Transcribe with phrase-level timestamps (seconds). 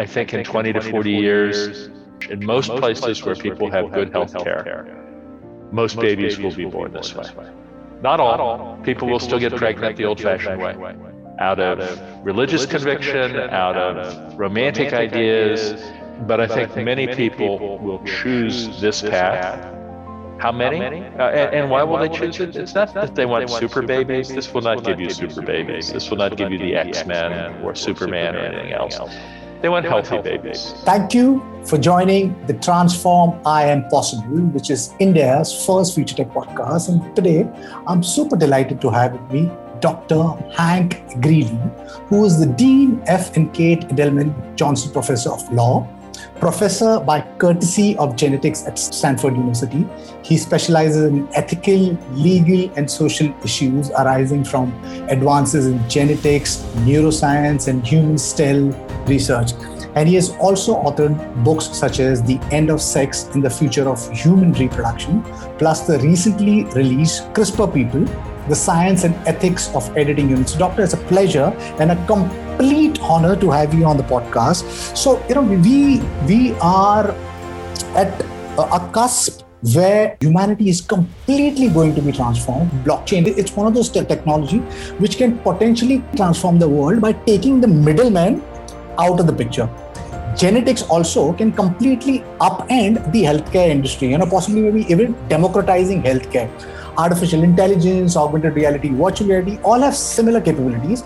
[0.00, 1.90] I think in 20 to 40 years,
[2.30, 4.86] in most places where people have good health care,
[5.72, 7.26] most babies will be born this way.
[8.00, 8.78] Not all.
[8.82, 10.74] People will still get pregnant the old fashioned way
[11.38, 11.76] out of
[12.24, 15.74] religious conviction, out of romantic ideas.
[16.26, 19.76] But I think many people will choose this path.
[20.40, 20.80] How many?
[20.80, 22.56] Uh, and, and, why will they choose it?
[22.56, 24.28] It's not that they want super babies.
[24.28, 25.92] This will not give you super babies.
[25.92, 28.98] This will not give you the X Men or Superman or anything else.
[29.60, 30.72] They want healthy babies.
[30.84, 36.30] Thank you for joining the Transform I Am Possible, which is India's first future tech
[36.30, 36.88] podcast.
[36.88, 37.46] And today,
[37.86, 39.50] I'm super delighted to have with me
[39.80, 40.22] Dr.
[40.56, 41.60] Hank Greely,
[42.08, 43.36] who is the Deane F.
[43.36, 45.86] and Kate Edelman Johnson Professor of Law,
[46.38, 49.86] professor by courtesy of genetics at Stanford University.
[50.22, 54.72] He specializes in ethical, legal, and social issues arising from
[55.08, 58.70] advances in genetics, neuroscience, and human cell
[59.06, 59.52] research.
[59.94, 63.88] And he has also authored books such as The End of Sex and the Future
[63.88, 65.22] of Human Reproduction,
[65.58, 68.06] plus the recently released CRISPR People
[68.48, 70.54] the science and ethics of editing humans.
[70.54, 74.64] Doctor, it's a pleasure and a complete honor to have you on the podcast.
[74.96, 77.10] So, you know, we we are
[77.94, 78.20] at
[78.58, 79.42] a cusp
[79.74, 82.70] where humanity is completely going to be transformed.
[82.84, 84.58] Blockchain, it's one of those technology
[85.04, 88.42] which can potentially transform the world by taking the middleman
[88.98, 89.68] out of the picture.
[90.36, 96.48] Genetics also can completely upend the healthcare industry, you know, possibly maybe even democratizing healthcare
[96.98, 101.02] artificial intelligence, augmented reality, virtual reality, all have similar capabilities.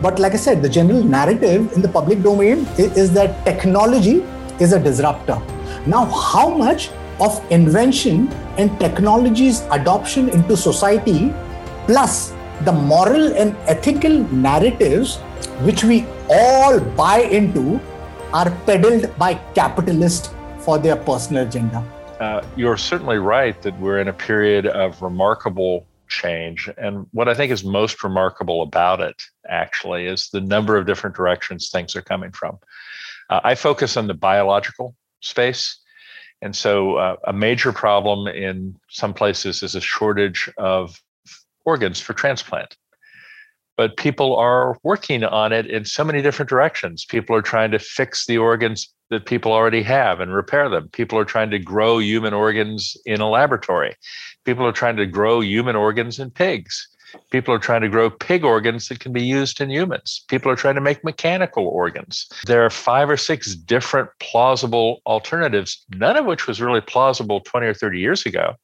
[0.00, 4.24] But like I said, the general narrative in the public domain is, that technology
[4.60, 5.40] is a disruptor.
[5.86, 8.28] Now, how much of invention
[8.58, 11.32] and technology's adoption into society,
[11.86, 15.16] plus the moral and ethical narratives
[15.62, 17.80] which we all buy into,
[18.32, 20.30] are peddled by capitalists
[20.60, 21.84] for their personal agenda?
[22.20, 26.70] Uh, you're certainly right that we're in a period of remarkable change.
[26.78, 31.16] And what I think is most remarkable about it, actually, is the number of different
[31.16, 32.58] directions things are coming from.
[33.28, 35.78] Uh, I focus on the biological space.
[36.42, 41.00] And so, uh, a major problem in some places is a shortage of
[41.64, 42.76] organs for transplant.
[43.76, 47.04] But people are working on it in so many different directions.
[47.04, 50.88] People are trying to fix the organs that people already have and repair them.
[50.92, 53.94] People are trying to grow human organs in a laboratory.
[54.44, 56.88] People are trying to grow human organs in pigs.
[57.30, 60.24] People are trying to grow pig organs that can be used in humans.
[60.28, 62.26] People are trying to make mechanical organs.
[62.46, 67.66] There are five or six different plausible alternatives, none of which was really plausible 20
[67.66, 68.54] or 30 years ago.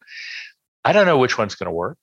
[0.85, 1.99] I don't know which one's going to work.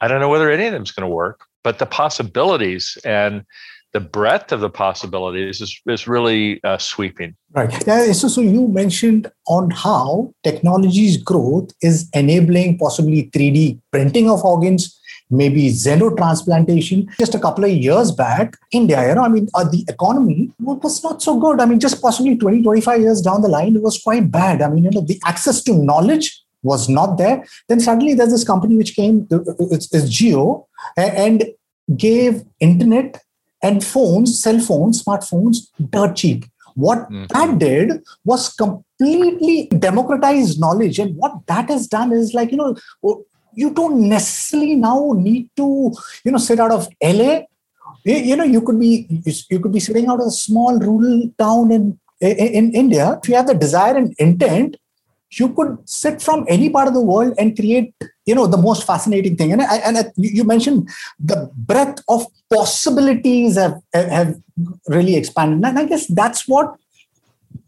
[0.00, 3.44] I don't know whether any of them is going to work, but the possibilities and
[3.92, 7.34] the breadth of the possibilities is, is really uh, sweeping.
[7.52, 7.72] Right.
[8.14, 14.96] So, so you mentioned on how technology's growth is enabling possibly 3D printing of organs,
[15.28, 17.08] maybe xenotransplantation.
[17.18, 21.02] Just a couple of years back, India, you know, I mean, uh, the economy was
[21.02, 21.60] not so good.
[21.60, 24.62] I mean, just possibly 20, 25 years down the line, it was quite bad.
[24.62, 27.44] I mean, you know, the access to knowledge was not there.
[27.68, 30.66] Then suddenly there's this company which came, it's, it's Jio,
[30.96, 31.44] and
[31.96, 33.22] gave internet
[33.62, 36.44] and phones, cell phones, smartphones, dirt cheap.
[36.74, 37.24] What mm-hmm.
[37.30, 40.98] that did was completely democratize knowledge.
[40.98, 42.76] And what that has done is like, you know,
[43.54, 45.92] you don't necessarily now need to,
[46.24, 47.40] you know, sit out of LA.
[48.04, 51.72] You know, you could be you could be sitting out of a small rural town
[51.72, 53.18] in in India.
[53.22, 54.76] If you have the desire and intent,
[55.32, 57.94] you could sit from any part of the world and create
[58.26, 59.52] you know the most fascinating thing.
[59.52, 64.34] And I, and I, you mentioned the breadth of possibilities have have
[64.88, 65.64] really expanded.
[65.64, 66.76] And i guess that's what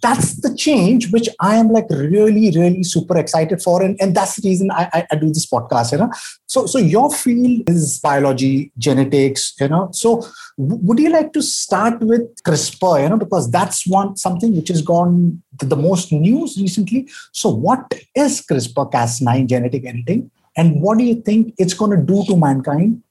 [0.03, 3.83] that's the change which I am like really, really super excited for.
[3.83, 6.11] And, and that's the reason I, I, I, do this podcast, you know.
[6.47, 9.91] So so your field is biology, genetics, you know.
[9.93, 10.27] So
[10.59, 14.83] would you like to start with CRISPR, you know, because that's one something which has
[14.83, 17.09] gone the most news recently.
[17.31, 20.31] So what is CRISPR Cas9 genetic editing?
[20.57, 23.03] And what do you think it's going to do to mankind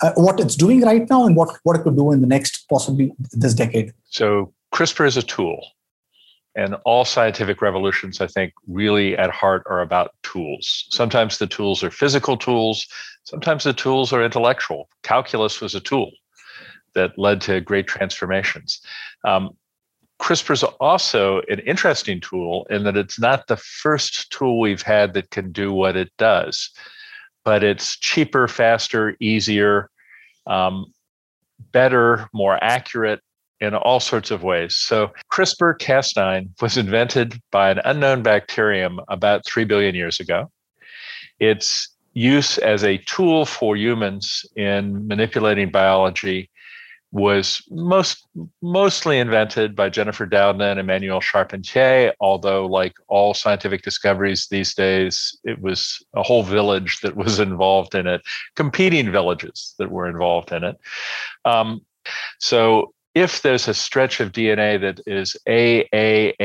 [0.00, 2.68] uh, what it's doing right now and what, what it could do in the next
[2.68, 3.92] possibly this decade.
[4.04, 5.64] So CRISPR is a tool.
[6.58, 10.86] And all scientific revolutions, I think, really at heart are about tools.
[10.90, 12.88] Sometimes the tools are physical tools,
[13.22, 14.88] sometimes the tools are intellectual.
[15.04, 16.10] Calculus was a tool
[16.94, 18.80] that led to great transformations.
[19.24, 19.50] Um,
[20.20, 25.14] CRISPR is also an interesting tool in that it's not the first tool we've had
[25.14, 26.70] that can do what it does,
[27.44, 29.90] but it's cheaper, faster, easier,
[30.48, 30.86] um,
[31.70, 33.20] better, more accurate,
[33.60, 34.76] in all sorts of ways.
[34.76, 40.50] So, CRISPR Cas9 was invented by an unknown bacterium about 3 billion years ago.
[41.40, 46.50] Its use as a tool for humans in manipulating biology
[47.10, 48.26] was most
[48.60, 55.38] mostly invented by Jennifer Doudna and Emmanuelle Charpentier, although like all scientific discoveries these days,
[55.44, 58.20] it was a whole village that was involved in it,
[58.56, 60.76] competing villages that were involved in it.
[61.46, 61.80] Um,
[62.38, 66.36] so if there's a stretch of DNA that is AAACCCT,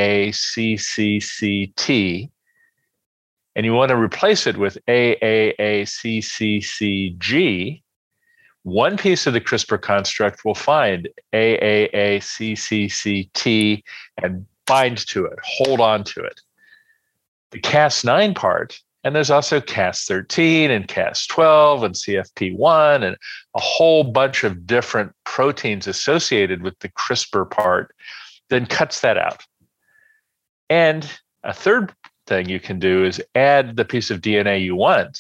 [3.56, 5.54] and you want to replace it with AAACCCG,
[8.64, 12.64] one piece of the CRISPR construct will find AAACCCT
[14.24, 16.42] and bind to it, hold on to it.
[17.52, 23.18] The Cas9 part, and there's also Cas13 and Cas12 and CFP1 and
[23.56, 27.94] a whole bunch of different proteins associated with the CRISPR part,
[28.50, 29.44] then cuts that out.
[30.70, 31.10] And
[31.44, 31.94] a third
[32.28, 35.20] thing you can do is add the piece of DNA you want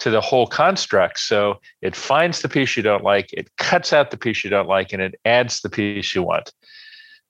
[0.00, 1.18] to the whole construct.
[1.20, 4.68] So it finds the piece you don't like, it cuts out the piece you don't
[4.68, 6.52] like, and it adds the piece you want.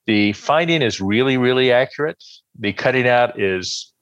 [0.07, 2.23] The finding is really, really accurate.
[2.59, 3.93] The cutting out is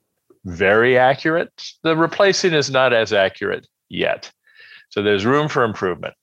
[0.47, 1.51] very accurate.
[1.83, 4.33] The replacing is not as accurate yet.
[4.89, 6.15] So there's room for improvement.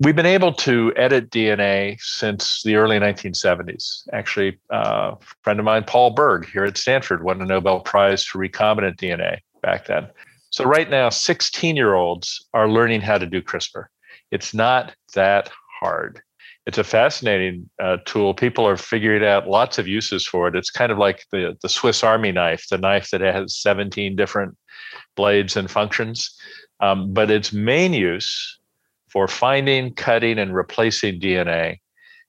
[0.00, 4.06] We've been able to edit DNA since the early 1970s.
[4.12, 8.24] Actually, uh, a friend of mine, Paul Berg, here at Stanford, won a Nobel Prize
[8.24, 10.08] for recombinant DNA back then.
[10.50, 13.86] So right now, 16 year olds are learning how to do CRISPR.
[14.30, 15.50] It's not that
[15.80, 16.22] hard.
[16.66, 18.34] It's a fascinating uh, tool.
[18.34, 20.56] People are figuring out lots of uses for it.
[20.56, 24.56] It's kind of like the, the Swiss Army knife, the knife that has 17 different
[25.14, 26.36] blades and functions.
[26.80, 28.58] Um, but its main use
[29.08, 31.78] for finding, cutting, and replacing DNA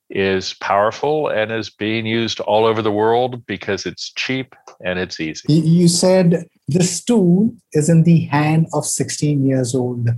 [0.09, 4.55] is powerful and is being used all over the world because it's cheap
[4.85, 5.51] and it's easy.
[5.51, 10.09] You said this tool is in the hand of 16 years old.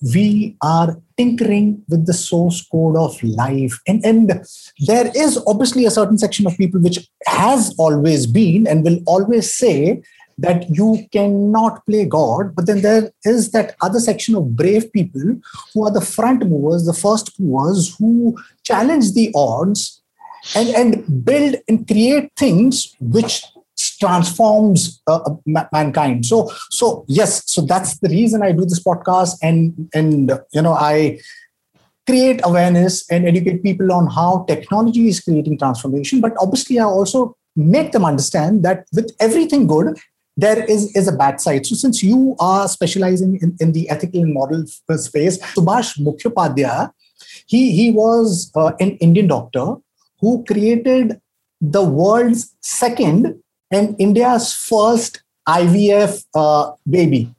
[0.00, 3.78] We are tinkering with the source code of life.
[3.86, 4.28] And, and
[4.86, 9.54] there is obviously a certain section of people which has always been and will always
[9.54, 10.02] say
[10.38, 12.54] that you cannot play God.
[12.56, 15.36] But then there is that other section of brave people
[15.74, 20.00] who are the front movers, the first movers who challenge the odds
[20.54, 23.44] and, and build and create things which
[24.00, 29.36] transforms uh, uh mankind so so yes so that's the reason i do this podcast
[29.42, 31.18] and and you know i
[32.06, 37.36] create awareness and educate people on how technology is creating transformation but obviously i also
[37.56, 39.98] make them understand that with everything good
[40.36, 41.66] there is, is a bad side.
[41.66, 46.90] So since you are specializing in, in the ethical and moral space, Subhash Mukhopadhyay,
[47.46, 49.74] he, he was uh, an Indian doctor
[50.20, 51.20] who created
[51.60, 53.39] the world's second
[53.70, 57.34] and India's first IVF uh, baby.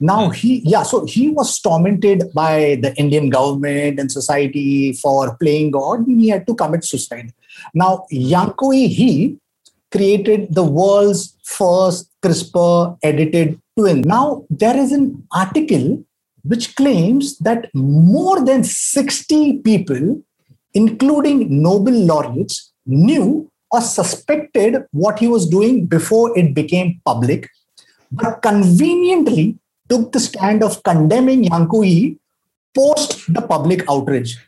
[0.00, 5.70] Now he, yeah, so he was tormented by the Indian government and society for playing
[5.70, 6.06] God.
[6.08, 7.32] and He had to commit suicide.
[7.72, 9.38] Now Jiankui he
[9.92, 14.00] created the world's first CRISPR edited twin.
[14.00, 16.02] Now, there is an article
[16.44, 20.22] which claims that more than 60 people,
[20.74, 27.48] including Nobel laureates, knew or suspected what he was doing before it became public,
[28.10, 32.18] but conveniently took the stand of condemning Jiankui
[32.74, 34.38] post the public outrage.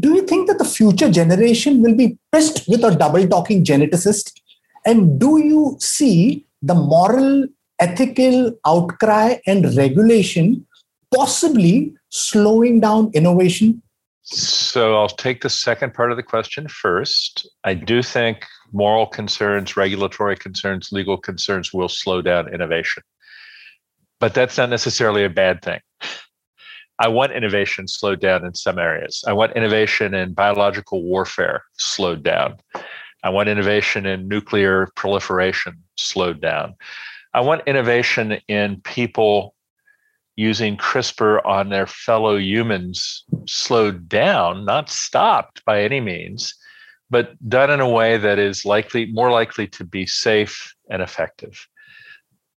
[0.00, 4.32] Do you think that the future generation will be pissed with a double talking geneticist?
[4.86, 7.46] And do you see the moral,
[7.80, 10.66] ethical outcry and regulation
[11.14, 13.82] possibly slowing down innovation?
[14.22, 17.48] So I'll take the second part of the question first.
[17.64, 23.02] I do think moral concerns, regulatory concerns, legal concerns will slow down innovation.
[24.20, 25.80] But that's not necessarily a bad thing.
[27.00, 29.24] I want innovation slowed down in some areas.
[29.26, 32.58] I want innovation in biological warfare slowed down.
[33.24, 36.74] I want innovation in nuclear proliferation slowed down.
[37.34, 39.54] I want innovation in people
[40.36, 46.54] using CRISPR on their fellow humans slowed down, not stopped by any means,
[47.10, 51.66] but done in a way that is likely more likely to be safe and effective.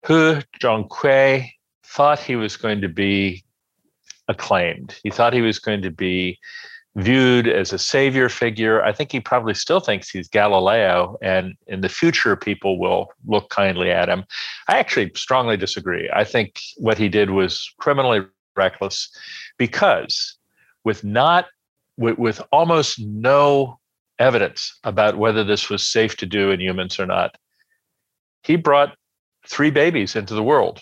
[0.07, 0.13] He
[0.61, 1.49] Jiankui
[1.83, 3.43] thought he was going to be
[4.27, 4.99] acclaimed.
[5.03, 6.39] He thought he was going to be
[6.95, 8.83] viewed as a savior figure.
[8.83, 13.49] I think he probably still thinks he's Galileo, and in the future, people will look
[13.49, 14.23] kindly at him.
[14.67, 16.09] I actually strongly disagree.
[16.13, 18.21] I think what he did was criminally
[18.55, 19.09] reckless
[19.57, 20.37] because
[20.85, 21.47] with not
[21.97, 23.79] with, with almost no
[24.19, 27.35] evidence about whether this was safe to do in humans or not.
[28.43, 28.95] He brought
[29.47, 30.81] three babies into the world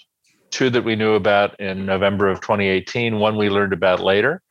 [0.52, 4.43] two that we knew about in November of 2018, one we learned about later.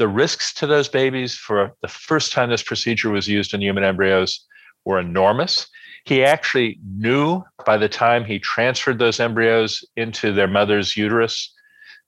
[0.00, 3.84] The risks to those babies for the first time this procedure was used in human
[3.84, 4.46] embryos
[4.86, 5.68] were enormous.
[6.06, 11.52] He actually knew by the time he transferred those embryos into their mother's uterus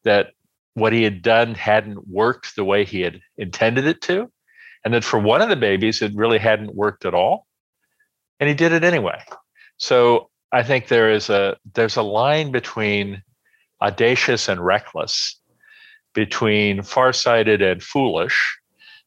[0.05, 0.29] that
[0.73, 4.33] what he had done hadn't worked the way he had intended it to.
[4.87, 7.47] And that for one of the babies, it really hadn't worked at all.
[8.41, 9.23] And he did it anyway.
[9.77, 13.23] So I think there is a there's a line between
[13.83, 15.39] audacious and reckless,
[16.15, 18.59] between farsighted and foolish,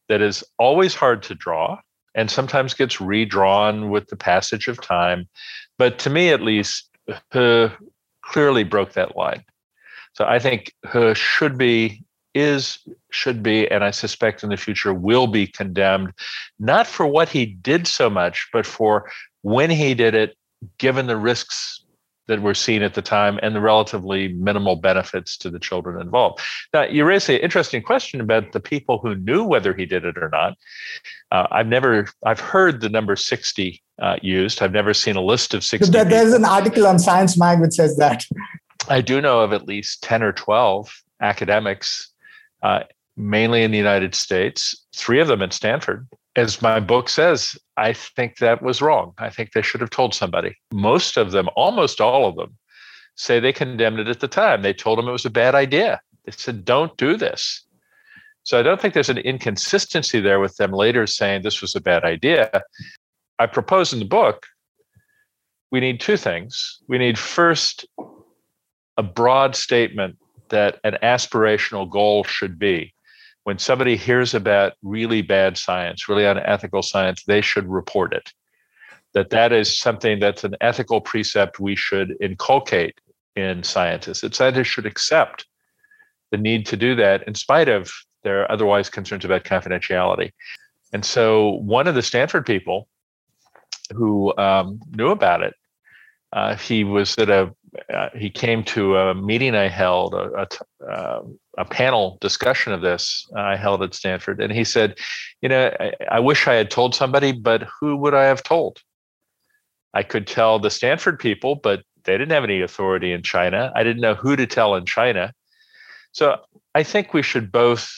[0.08, 1.78] that is always hard to draw
[2.14, 5.28] and sometimes gets redrawn with the passage of time.
[5.78, 6.88] But to me, at least,
[7.32, 7.68] He
[8.22, 9.44] clearly broke that line.
[10.14, 12.02] So I think He should be,
[12.34, 12.78] is,
[13.10, 16.12] should be, and I suspect in the future will be condemned,
[16.58, 19.10] not for what he did so much, but for
[19.42, 20.36] when he did it
[20.78, 21.82] given the risks
[22.28, 26.40] that were seen at the time and the relatively minimal benefits to the children involved.
[26.72, 30.18] Now, you raise an interesting question about the people who knew whether he did it
[30.18, 30.56] or not.
[31.30, 34.62] Uh, I've never, I've heard the number 60 uh, used.
[34.62, 35.90] I've never seen a list of 60.
[35.90, 38.24] There's an article on Science Mag which says that.
[38.88, 42.12] I do know of at least 10 or 12 academics,
[42.62, 42.80] uh,
[43.16, 46.06] mainly in the United States, three of them at Stanford,
[46.36, 49.14] as my book says, I think that was wrong.
[49.18, 50.54] I think they should have told somebody.
[50.72, 52.56] Most of them, almost all of them,
[53.16, 54.62] say they condemned it at the time.
[54.62, 56.00] They told them it was a bad idea.
[56.24, 57.62] They said, don't do this.
[58.42, 61.80] So I don't think there's an inconsistency there with them later saying this was a
[61.80, 62.62] bad idea.
[63.38, 64.46] I propose in the book
[65.72, 66.78] we need two things.
[66.88, 67.86] We need first
[68.96, 70.16] a broad statement
[70.48, 72.94] that an aspirational goal should be
[73.46, 78.32] when somebody hears about really bad science, really unethical science, they should report it.
[79.14, 82.98] That that is something that's an ethical precept we should inculcate
[83.36, 84.22] in scientists.
[84.22, 85.46] That scientists should accept
[86.32, 87.88] the need to do that in spite of
[88.24, 90.32] their otherwise concerns about confidentiality.
[90.92, 92.88] And so one of the Stanford people
[93.94, 95.54] who um, knew about it,
[96.32, 97.54] uh, he was at a
[97.92, 100.46] uh, he came to a meeting I held, a,
[100.82, 101.22] a, uh,
[101.58, 104.98] a, panel discussion of this I held at Stanford, and he said,
[105.42, 108.80] "You know, I, I wish I had told somebody, but who would I have told?
[109.94, 113.72] I could tell the Stanford people, but they didn't have any authority in China.
[113.74, 115.32] I didn't know who to tell in China.
[116.12, 116.38] So
[116.74, 117.90] I think we should both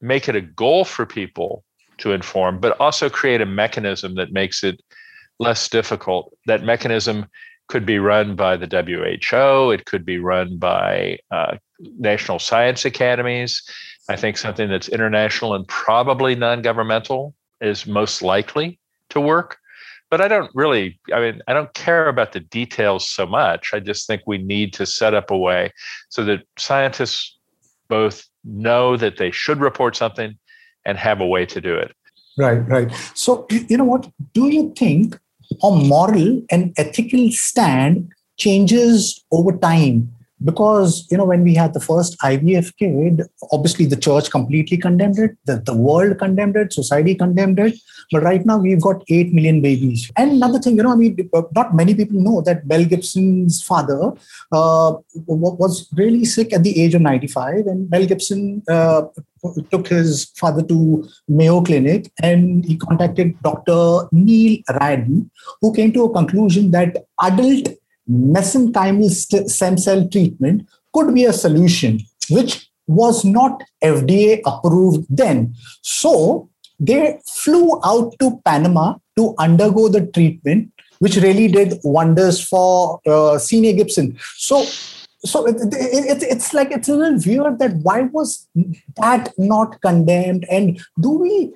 [0.00, 1.64] make it a goal for people
[1.98, 4.82] to inform, but also create a mechanism that makes it
[5.38, 6.32] less difficult.
[6.46, 7.26] That mechanism
[7.72, 9.70] could be run by the WHO.
[9.70, 11.56] It could be run by uh,
[11.98, 13.62] national science academies.
[14.10, 19.56] I think something that's international and probably non-governmental is most likely to work.
[20.10, 23.70] But I don't really, I mean, I don't care about the details so much.
[23.72, 25.72] I just think we need to set up a way
[26.10, 27.38] so that scientists
[27.88, 30.36] both know that they should report something
[30.84, 31.96] and have a way to do it.
[32.36, 32.92] Right, right.
[33.14, 34.10] So, you know what?
[34.34, 35.18] Do you think
[35.62, 40.12] a moral and ethical stand changes over time
[40.44, 43.22] because you know when we had the first ivf kid
[43.52, 47.74] obviously the church completely condemned it the, the world condemned it society condemned it.
[48.10, 50.10] But right now we've got 8 million babies.
[50.16, 54.12] And another thing you know i mean not many people know that mel gibson's father
[54.60, 54.94] uh,
[55.26, 59.02] was really sick at the age of 95 and mel gibson uh,
[59.70, 65.30] took his father to mayo clinic and he contacted dr neil riordan
[65.60, 67.68] who came to a conclusion that adult
[68.10, 75.54] mesenchymal stem cell treatment could be a solution, which was not FDA approved then.
[75.82, 83.00] So they flew out to Panama to undergo the treatment, which really did wonders for
[83.06, 84.18] uh, Senior Gibson.
[84.36, 84.64] So
[85.24, 88.48] so it, it, it, it's like it's a little weird that why was
[88.96, 91.52] that not condemned and do we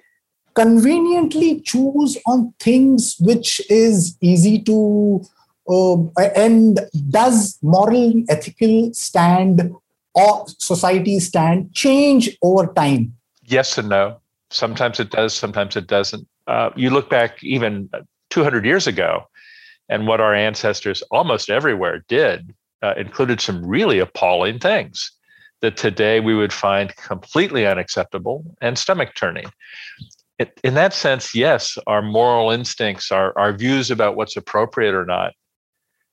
[0.54, 5.20] conveniently choose on things which is easy to
[5.68, 6.80] and
[7.10, 9.72] does moral ethical stand
[10.14, 13.14] or society stand change over time?
[13.44, 14.18] Yes and no.
[14.50, 16.26] Sometimes it does sometimes it doesn't.
[16.46, 17.90] Uh, you look back even
[18.30, 19.24] 200 years ago
[19.88, 25.10] and what our ancestors almost everywhere did uh, included some really appalling things
[25.60, 29.46] that today we would find completely unacceptable and stomach turning.
[30.62, 35.32] In that sense yes our moral instincts our, our views about what's appropriate or not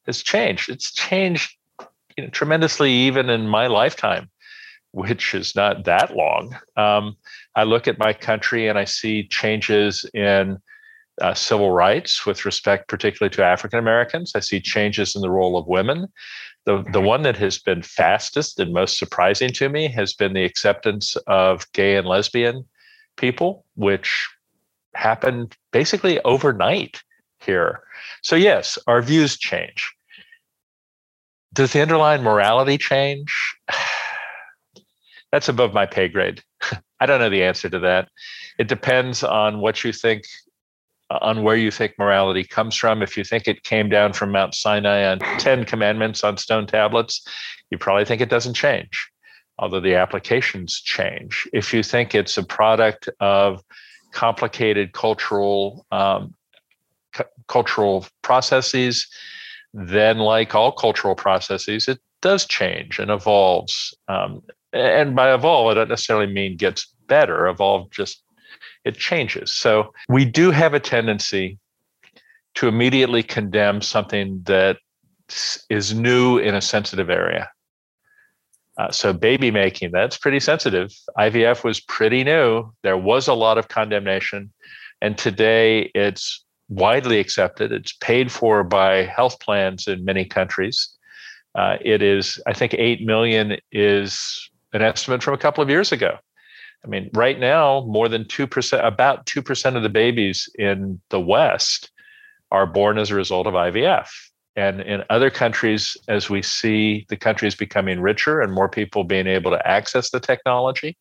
[0.06, 0.70] has changed.
[0.70, 1.56] It's changed
[2.18, 4.30] you know, tremendously even in my lifetime,
[4.92, 6.56] which is not that long.
[6.76, 7.18] Um,
[7.56, 10.58] I look at my country and I see changes in
[11.22, 14.34] uh, civil rights with respect, particularly to African Americans.
[14.36, 16.08] I see changes in the role of women.
[16.66, 20.46] The, the one that has been fastest and most surprising to me has been the
[20.46, 22.66] acceptance of gay and lesbian
[23.18, 24.30] people, which
[24.96, 27.04] happened basically overnight
[27.44, 27.84] here.
[28.22, 29.94] So, yes, our views change.
[31.54, 33.34] Does the underlying morality change?
[35.32, 36.42] That's above my pay grade.
[37.00, 38.10] I don't know the answer to that.
[38.58, 40.24] It depends on what you think,
[41.10, 43.02] on where you think morality comes from.
[43.02, 47.28] If you think it came down from Mount Sinai on 10 commandments on stone tablets,
[47.70, 49.10] you probably think it doesn't change,
[49.58, 51.48] although the applications change.
[51.52, 53.62] If you think it's a product of
[54.12, 56.36] complicated cultural um,
[57.48, 59.08] cultural processes,
[59.74, 63.94] then like all cultural processes, it does change and evolves.
[64.08, 64.42] Um,
[64.72, 67.48] and by evolve, I don't necessarily mean gets better.
[67.48, 68.24] Evolve just
[68.86, 69.54] it changes.
[69.54, 71.58] So we do have a tendency
[72.56, 74.78] to immediately condemn something that
[75.70, 77.50] is new in a sensitive area.
[78.78, 80.92] Uh, so baby making, that's pretty sensitive.
[81.18, 82.72] IVF was pretty new.
[82.82, 84.52] There was a lot of condemnation.
[85.02, 87.72] And today it's widely accepted.
[87.72, 90.90] It's paid for by health plans in many countries.
[91.56, 95.92] Uh, it is, I think, 8 million is an estimate from a couple of years
[95.92, 96.18] ago.
[96.84, 101.92] I mean, right now, more than 2%, about 2% of the babies in the West
[102.52, 104.08] are born as a result of IVF.
[104.56, 109.28] And in other countries, as we see the countries becoming richer and more people being
[109.28, 110.98] able to access the technology,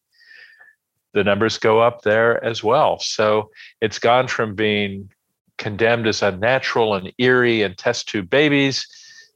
[1.12, 2.98] the numbers go up there as well.
[3.00, 3.50] So
[3.82, 5.10] it's gone from being
[5.58, 8.86] condemned as unnatural and eerie and test tube babies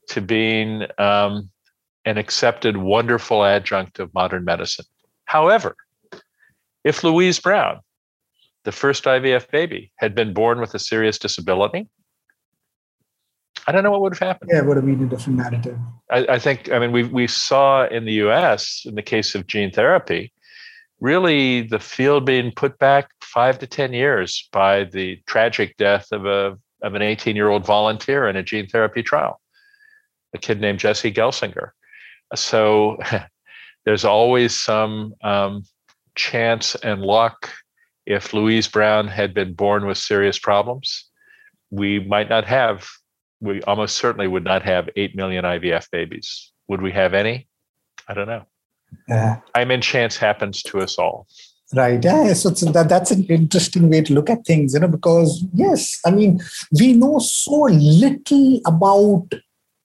[0.09, 1.49] to being um,
[2.05, 4.85] an accepted wonderful adjunct of modern medicine.
[5.25, 5.75] However,
[6.83, 7.79] if Louise Brown,
[8.63, 11.87] the first IVF baby, had been born with a serious disability,
[13.67, 14.51] I don't know what would have happened.
[14.53, 15.77] Yeah, it would have been a different narrative.
[16.09, 19.45] I, I think, I mean, we, we saw in the US, in the case of
[19.47, 20.31] gene therapy,
[21.01, 26.25] really the field being put back five to 10 years by the tragic death of,
[26.25, 29.39] a, of an 18 year old volunteer in a gene therapy trial,
[30.33, 31.71] a kid named Jesse Gelsinger.
[32.35, 32.97] So
[33.85, 35.63] there's always some um,
[36.15, 37.51] chance and luck.
[38.05, 41.09] If Louise Brown had been born with serious problems,
[41.69, 42.87] we might not have
[43.39, 46.51] we almost certainly would not have 8 million IVF babies.
[46.67, 47.47] Would we have any?
[48.07, 48.45] I don't know.
[49.07, 49.41] Yeah.
[49.53, 51.27] I mean, chance happens to us all.
[51.73, 52.03] Right.
[52.03, 52.31] Yeah.
[52.33, 56.11] So that, that's an interesting way to look at things, you know, because yes, I
[56.11, 56.39] mean,
[56.79, 59.27] we know so little about,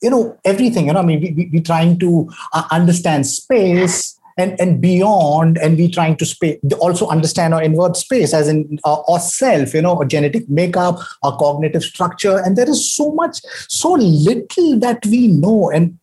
[0.01, 0.87] you know, everything.
[0.87, 5.59] You know, I mean, we, we, we're trying to uh, understand space and and beyond
[5.59, 9.75] and we're trying to spa- also understand our inward space as in uh, our self
[9.75, 14.79] you know our genetic makeup our cognitive structure and there is so much so little
[14.79, 15.99] that we know and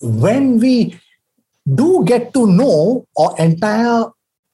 [0.00, 0.98] when we
[1.74, 4.06] do get to know our entire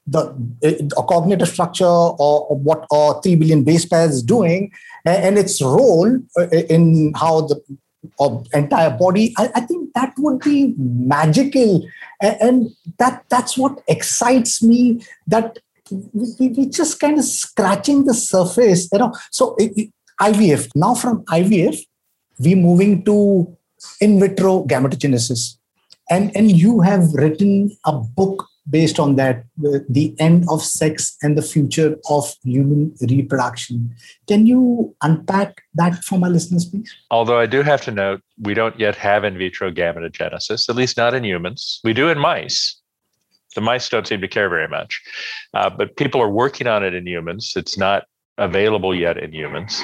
[0.07, 4.73] the uh, cognitive structure or, what our 3 billion base pairs is doing
[5.05, 7.61] and, its role uh, in how the
[8.53, 11.87] entire body I, I, think that would be magical.
[12.21, 15.59] And, and, that that's what excites me that
[15.91, 19.15] we, we just kind of scratching the surface you know.
[19.31, 21.79] So it, it, ivf now from ivf
[22.39, 23.57] we're moving to
[24.01, 25.57] in vitro gametogenesis
[26.11, 31.37] and and you have written a book based on that the end of sex and
[31.37, 33.95] the future of human reproduction.
[34.29, 36.95] Can you unpack that for my listeners please?
[37.11, 40.97] Although i do have to note we don't yet have in vitro gametogenesis at least
[40.97, 41.81] not in humans.
[41.85, 42.77] We do in mice.
[43.55, 45.03] The mice don't seem to care very much.
[45.53, 47.53] Uh, but people are working on it in humans.
[47.57, 48.05] It's not
[48.39, 49.83] available yet in humans.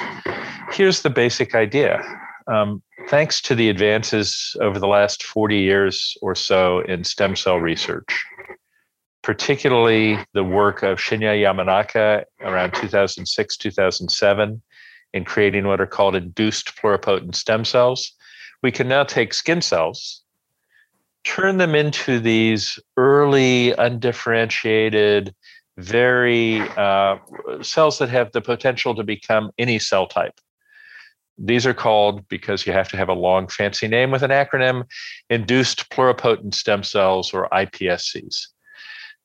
[0.72, 2.00] Here's the basic idea.
[2.46, 7.58] Um, thanks to the advances over the last 40 years or so in stem cell
[7.58, 8.24] research
[9.28, 14.62] particularly the work of Shinya Yamanaka around 2006, 2007
[15.12, 18.10] in creating what are called induced pluripotent stem cells.
[18.62, 20.22] We can now take skin cells,
[21.24, 25.34] turn them into these early, undifferentiated,
[25.76, 27.18] very uh,
[27.60, 30.40] cells that have the potential to become any cell type.
[31.36, 34.84] These are called, because you have to have a long, fancy name with an acronym,
[35.28, 38.46] induced pluripotent stem cells or iPSCs.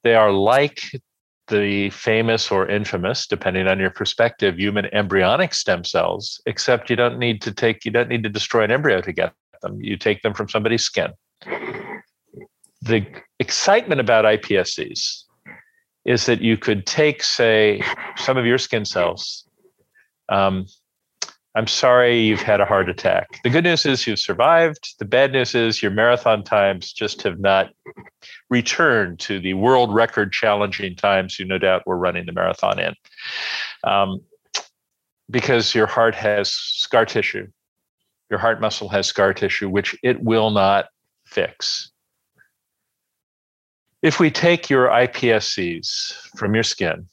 [0.04, 0.82] They are like
[1.48, 7.20] the famous or infamous, depending on your perspective, human embryonic stem cells, except you don't
[7.20, 9.80] need to take, you don't need to destroy an embryo to get them.
[9.82, 11.12] You take them from somebody's skin.
[12.82, 13.06] The
[13.40, 15.24] excitement about iPSCs
[16.06, 17.82] is that you could take, say,
[18.18, 19.48] some of your skin cells.
[20.30, 20.66] Um,
[21.56, 23.40] I'm sorry you've had a heart attack.
[23.44, 24.96] The good news is you've survived.
[24.98, 27.72] The bad news is your marathon times just have not
[28.50, 32.96] returned to the world record challenging times you no doubt were running the marathon in.
[33.84, 34.22] Um,
[35.30, 37.48] because your heart has scar tissue.
[38.32, 40.88] Your heart muscle has scar tissue, which it will not
[41.26, 41.92] fix.
[44.02, 47.08] If we take your iPSCs from your skin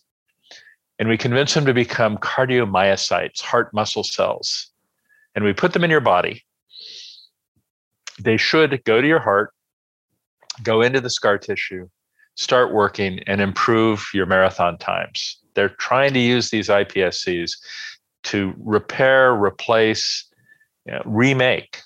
[1.00, 4.70] and we convince them to become cardiomyocytes, heart muscle cells,
[5.34, 6.44] and we put them in your body,
[8.20, 9.54] they should go to your heart,
[10.62, 11.88] go into the scar tissue,
[12.36, 15.38] start working, and improve your marathon times.
[15.54, 17.52] They're trying to use these iPSCs
[18.24, 20.26] to repair, replace,
[20.84, 21.80] you know, remake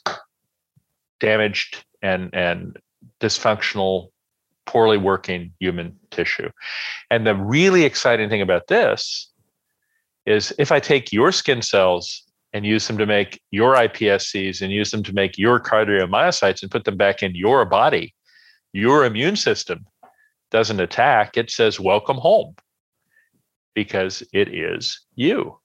[1.20, 2.76] damaged and, and
[3.20, 4.08] dysfunctional
[4.66, 6.50] poorly working human tissue.
[7.10, 9.30] And the really exciting thing about this
[10.26, 12.22] is if I take your skin cells
[12.52, 16.70] and use them to make your iPSCs and use them to make your cardiomyocytes and
[16.70, 18.14] put them back in your body,
[18.72, 19.84] your immune system
[20.50, 21.36] doesn't attack.
[21.36, 22.54] It says, welcome home
[23.74, 25.58] because it is you.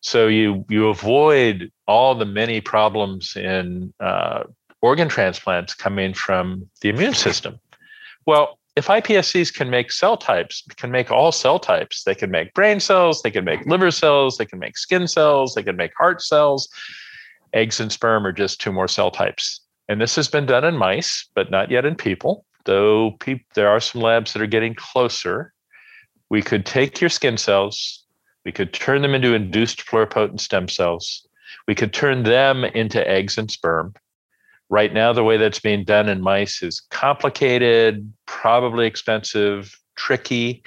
[0.00, 4.44] So you you avoid all the many problems in uh,
[4.82, 7.58] organ transplants coming from the immune system.
[8.26, 12.54] Well, if iPSCs can make cell types, can make all cell types, they can make
[12.54, 15.92] brain cells, they can make liver cells, they can make skin cells, they can make
[15.96, 16.68] heart cells.
[17.52, 19.60] Eggs and sperm are just two more cell types.
[19.88, 23.68] And this has been done in mice, but not yet in people, though pe- there
[23.68, 25.52] are some labs that are getting closer.
[26.30, 28.04] We could take your skin cells,
[28.44, 31.28] we could turn them into induced pluripotent stem cells,
[31.68, 33.94] we could turn them into eggs and sperm,
[34.70, 40.62] Right now, the way that's being done in mice is complicated, probably expensive, tricky.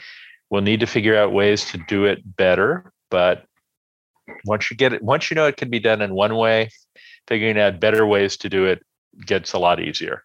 [0.50, 2.94] We'll need to figure out ways to do it better.
[3.10, 3.46] But
[4.46, 6.70] once you get it, once you know it can be done in one way,
[7.28, 8.84] figuring out better ways to do it
[9.26, 10.24] gets a lot easier.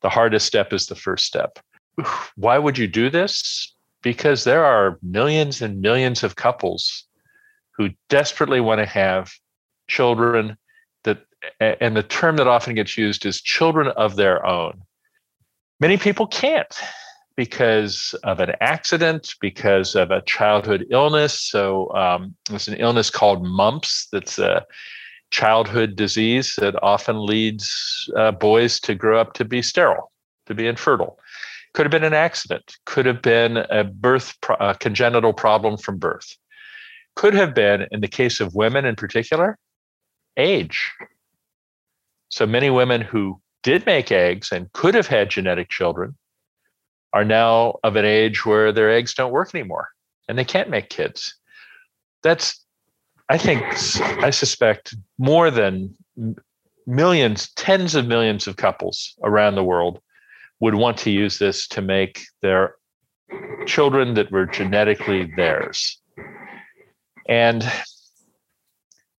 [0.00, 1.58] The hardest step is the first step.
[2.36, 3.74] Why would you do this?
[4.02, 7.04] Because there are millions and millions of couples
[7.76, 9.30] who desperately want to have
[9.88, 10.56] children
[11.60, 14.82] and the term that often gets used is children of their own.
[15.80, 16.74] Many people can't
[17.36, 21.40] because of an accident, because of a childhood illness.
[21.40, 24.64] So um, there's an illness called mumps that's a
[25.30, 30.12] childhood disease that often leads uh, boys to grow up to be sterile,
[30.46, 31.18] to be infertile.
[31.72, 35.96] Could have been an accident, could have been a birth pro- a congenital problem from
[35.96, 36.36] birth.
[37.16, 39.58] Could have been, in the case of women in particular,
[40.36, 40.92] age.
[42.32, 46.16] So many women who did make eggs and could have had genetic children
[47.12, 49.88] are now of an age where their eggs don't work anymore
[50.26, 51.34] and they can't make kids.
[52.22, 52.64] That's,
[53.28, 53.62] I think,
[54.24, 55.94] I suspect more than
[56.86, 60.00] millions, tens of millions of couples around the world
[60.60, 62.76] would want to use this to make their
[63.66, 66.00] children that were genetically theirs.
[67.28, 67.70] And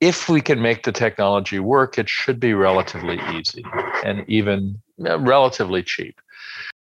[0.03, 3.63] if we can make the technology work, it should be relatively easy
[4.03, 6.19] and even uh, relatively cheap.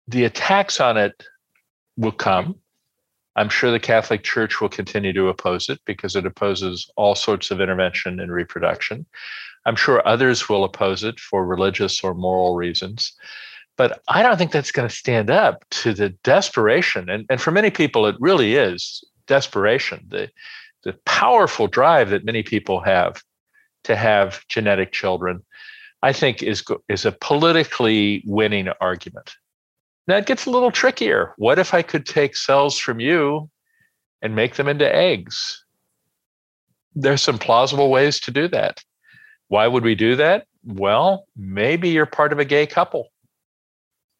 [0.08, 1.22] The attacks on it
[1.98, 2.56] will come.
[3.36, 7.50] I'm sure the Catholic Church will continue to oppose it because it opposes all sorts
[7.50, 9.04] of intervention in reproduction.
[9.66, 13.12] I'm sure others will oppose it for religious or moral reasons.
[13.76, 17.10] But I don't think that's going to stand up to the desperation.
[17.10, 20.06] And, and for many people, it really is desperation.
[20.08, 20.30] The,
[20.84, 23.22] the powerful drive that many people have
[23.84, 25.42] to have genetic children,
[26.02, 29.32] I think is is a politically winning argument.
[30.08, 31.34] Now it gets a little trickier.
[31.36, 33.48] What if I could take cells from you
[34.20, 35.64] and make them into eggs?
[36.94, 38.82] There's some plausible ways to do that.
[39.48, 40.46] Why would we do that?
[40.64, 43.11] Well, maybe you're part of a gay couple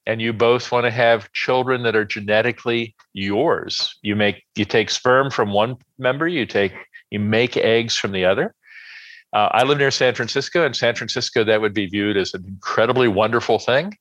[0.07, 3.99] and you both want to have children that are genetically yours.
[4.03, 6.73] You make you take sperm from one member you take
[7.11, 8.55] you make eggs from the other.
[9.33, 12.45] Uh, i live near san francisco and san francisco that would be viewed as an
[12.47, 13.97] incredibly wonderful thing.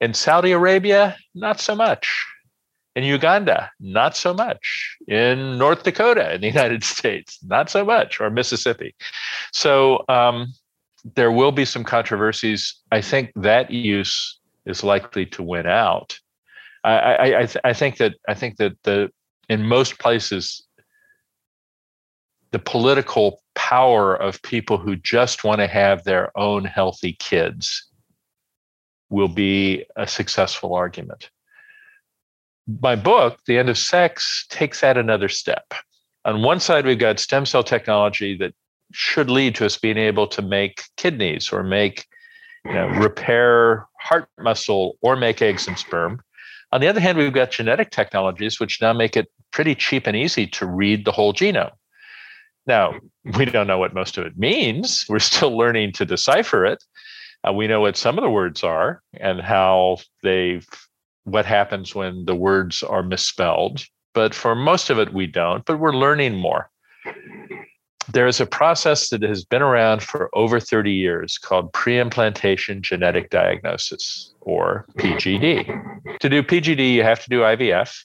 [0.00, 2.26] In saudi arabia not so much.
[2.94, 4.96] In uganda not so much.
[5.08, 8.94] In north dakota in the united states not so much or mississippi.
[9.52, 10.52] So um,
[11.14, 12.74] there will be some controversies.
[12.92, 14.37] I think that use
[14.68, 16.18] is likely to win out.
[16.84, 19.10] I I, I, th- I think that I think that the
[19.48, 20.62] in most places
[22.50, 27.88] the political power of people who just want to have their own healthy kids
[29.10, 31.30] will be a successful argument.
[32.82, 35.72] my book, The End of Sex, takes that another step.
[36.24, 38.54] On one side, we've got stem cell technology that
[38.92, 42.06] should lead to us being able to make kidneys or make,
[42.68, 46.20] you know, repair heart muscle or make eggs and sperm.
[46.70, 50.16] On the other hand, we've got genetic technologies which now make it pretty cheap and
[50.16, 51.72] easy to read the whole genome.
[52.66, 52.94] Now,
[53.38, 55.06] we don't know what most of it means.
[55.08, 56.84] We're still learning to decipher it.
[57.46, 60.60] Uh, we know what some of the words are and how they
[61.24, 63.84] what happens when the words are misspelled.
[64.14, 66.70] But for most of it, we don't, but we're learning more.
[68.12, 73.30] There is a process that has been around for over 30 years called pre-implantation genetic
[73.30, 76.18] diagnosis, or PGD.
[76.20, 78.04] To do PGD, you have to do IVF.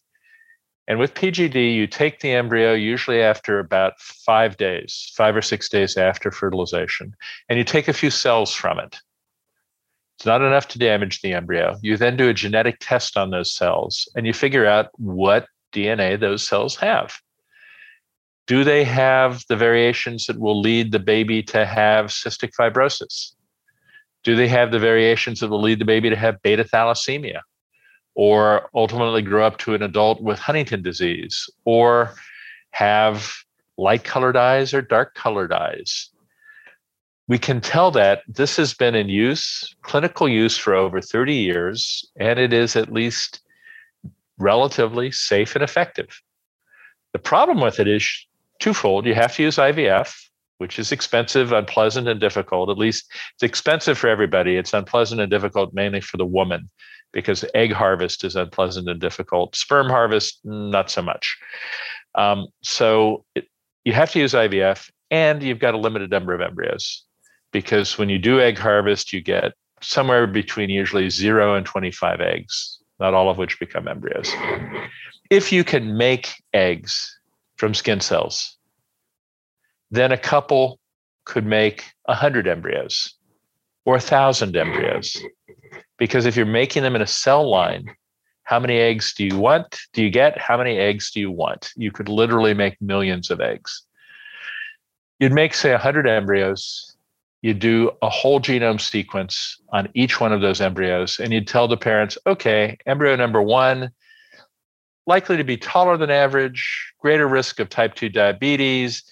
[0.88, 5.70] And with PGD, you take the embryo usually after about five days, five or six
[5.70, 7.16] days after fertilization,
[7.48, 8.98] and you take a few cells from it.
[10.18, 11.78] It's not enough to damage the embryo.
[11.82, 16.20] You then do a genetic test on those cells and you figure out what DNA
[16.20, 17.20] those cells have.
[18.45, 23.34] Do they have the variations that will lead the baby to have cystic fibrosis?
[24.23, 27.41] Do they have the variations that will lead the baby to have beta thalassemia
[28.15, 32.13] or ultimately grow up to an adult with Huntington disease or
[32.71, 33.34] have
[33.77, 36.10] light colored eyes or dark colored eyes?
[37.27, 42.10] we can tell that this has been in use, clinical use for over 30 years,
[42.19, 43.41] and it is at least
[44.38, 46.21] relatively safe and effective.
[47.13, 48.27] The problem with it is
[48.63, 49.06] twofold.
[49.06, 50.15] You have to use IVF,
[50.58, 52.69] which is expensive, unpleasant, and difficult.
[52.69, 54.56] At least it's expensive for everybody.
[54.56, 56.69] It's unpleasant and difficult mainly for the woman
[57.12, 59.56] because egg harvest is unpleasant and difficult.
[59.56, 61.38] Sperm harvest, not so much.
[62.15, 63.47] Um, so it,
[63.84, 67.04] you have to use IVF, and you've got a limited number of embryos
[67.52, 72.80] because when you do egg harvest, you get somewhere between usually zero and 25 eggs,
[72.99, 74.32] not all of which become embryos.
[75.30, 77.19] If you can make eggs
[77.58, 78.58] from skin cells,
[79.92, 80.80] then a couple
[81.26, 83.13] could make 100 embryos
[83.86, 85.18] or 1,000 embryos.
[85.98, 87.86] Because if you're making them in a cell line,
[88.44, 89.80] how many eggs do you want?
[89.94, 90.38] Do you get?
[90.38, 91.72] How many eggs do you want?
[91.76, 93.84] You could literally make millions of eggs.
[95.20, 96.94] You'd make, say, 100 embryos
[97.44, 101.68] You'd do a whole genome sequence on each one of those embryos, and you'd tell
[101.68, 103.92] the parents, okay, embryo number one,
[105.06, 109.04] likely to be taller than average, greater risk of type 2 diabetes,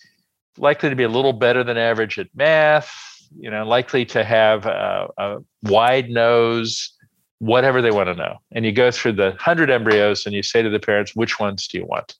[0.58, 2.94] likely to be a little better than average at math,
[3.38, 6.94] you know, likely to have a, a wide nose,
[7.40, 8.38] whatever they want to know.
[8.52, 11.68] And you go through the 100 embryos and you say to the parents, which ones
[11.68, 12.16] do you want?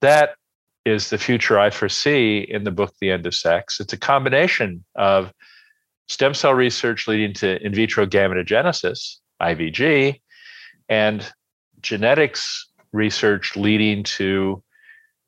[0.00, 0.36] That
[0.84, 3.80] is the future I foresee in the book, The End of Sex.
[3.80, 5.32] It's a combination of
[6.08, 10.20] stem cell research leading to in vitro gametogenesis, IVG,
[10.88, 11.30] and
[11.86, 14.62] genetics research leading to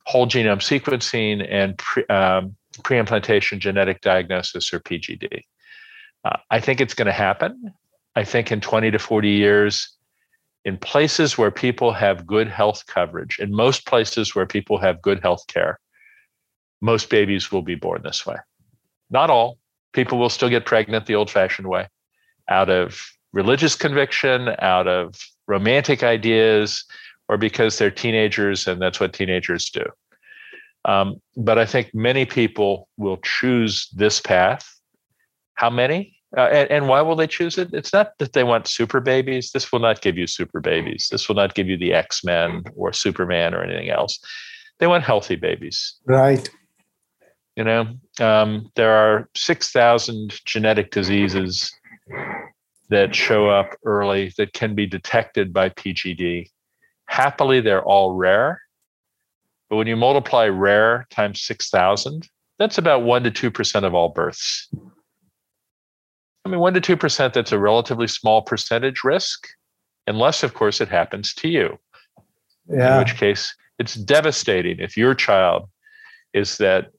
[0.07, 2.57] whole genome sequencing and pre, um,
[2.91, 5.43] implantation genetic diagnosis or PGD.
[6.25, 7.73] Uh, I think it's going to happen.
[8.17, 9.97] I think in 20 to 40 years,
[10.65, 15.21] in places where people have good health coverage, in most places where people have good
[15.21, 15.79] health care,
[16.81, 18.37] most babies will be born this way.
[19.11, 19.59] Not all.
[19.93, 21.89] People will still get pregnant the old fashioned way
[22.49, 23.01] out of
[23.33, 25.15] religious conviction, out of
[25.49, 26.85] romantic ideas,
[27.29, 29.85] or because they're teenagers and that's what teenagers do.
[30.85, 34.67] Um, but I think many people will choose this path.
[35.55, 36.15] How many?
[36.37, 37.71] Uh, and, and, why will they choose it?
[37.73, 39.51] It's not that they want super babies.
[39.51, 41.09] This will not give you super babies.
[41.11, 44.19] This will not give you the X Men or Superman or anything else.
[44.79, 45.95] They want healthy babies.
[46.05, 46.49] Right.
[47.57, 47.89] You know,
[48.21, 51.73] um, there are 6,000 genetic diseases
[52.89, 56.51] that show up early that can be detected by PGD.
[57.07, 58.63] Happily, they're all rare.
[59.69, 64.69] But when you multiply rare times 6,000, that's about 1% to 2% of all births.
[66.45, 69.47] I mean, one to two percent, that's a relatively small percentage risk,
[70.07, 71.79] unless, of course, it happens to you.
[72.71, 72.95] Yeah.
[72.95, 75.69] In which case, it's devastating if your child
[76.33, 76.91] is that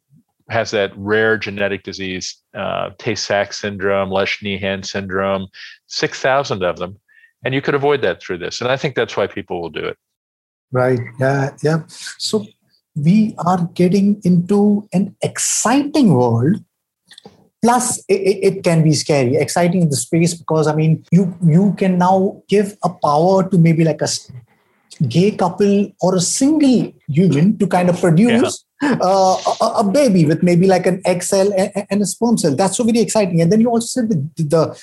[0.50, 5.48] has that rare genetic disease, uh, Tay-Sachs syndrome, Lesch-Nyhan syndrome,
[5.88, 7.00] six thousand of them,
[7.44, 8.62] and you could avoid that through this.
[8.62, 9.98] And I think that's why people will do it.
[10.72, 11.00] Right.
[11.20, 11.52] Yeah.
[11.64, 11.84] Yeah.
[11.88, 12.46] So
[12.96, 16.64] we are getting into an exciting world
[17.62, 21.74] plus it, it, can be scary exciting in the space because i mean you you
[21.78, 24.08] can now give a power to maybe like a
[25.08, 28.66] gay couple or a single human to kind of produce.
[28.82, 31.52] Uh, a, a, baby with maybe like an egg cell
[31.90, 32.56] and, a sperm cell.
[32.56, 33.42] That's so very exciting.
[33.42, 34.82] And then you also said the, the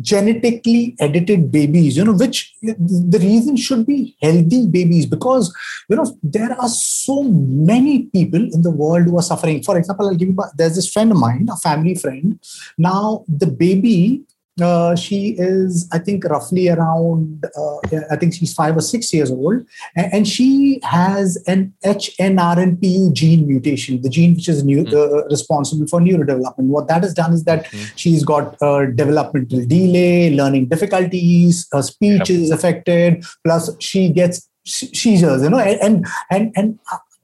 [0.00, 5.54] genetically edited babies you know which the reason should be healthy babies because
[5.88, 9.62] you know there are so many people in the world who are suffering.
[9.62, 12.38] For example i'll give you there's this friend of mine a family friend.
[12.76, 14.24] Now the baby
[14.60, 17.76] uh, she is, I think, roughly around, uh,
[18.10, 23.46] I think she's five or six years old, and, and, she has an HNRNPU gene
[23.46, 24.92] mutation, the gene which is new, mm.
[24.94, 26.68] uh, responsible for neurodevelopment.
[26.68, 27.92] What that has done is that mm.
[27.96, 32.38] she's got a developmental delay, learning difficulties, her speech yep.
[32.38, 36.78] is affected, plus she gets seizures, you know, and and and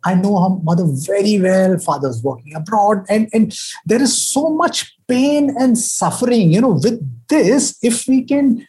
[0.05, 1.79] I know her mother very well.
[1.79, 6.53] Father's working abroad, and and there is so much pain and suffering.
[6.53, 8.67] You know, with this, if we can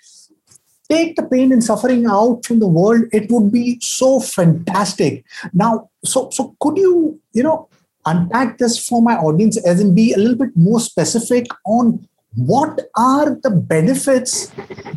[0.89, 5.23] take the pain and suffering out from the world, it would be so fantastic.
[5.53, 7.69] Now, so so could you you know
[8.06, 12.80] unpack this for my audience as in be a little bit more specific on what
[12.96, 14.48] are the benefits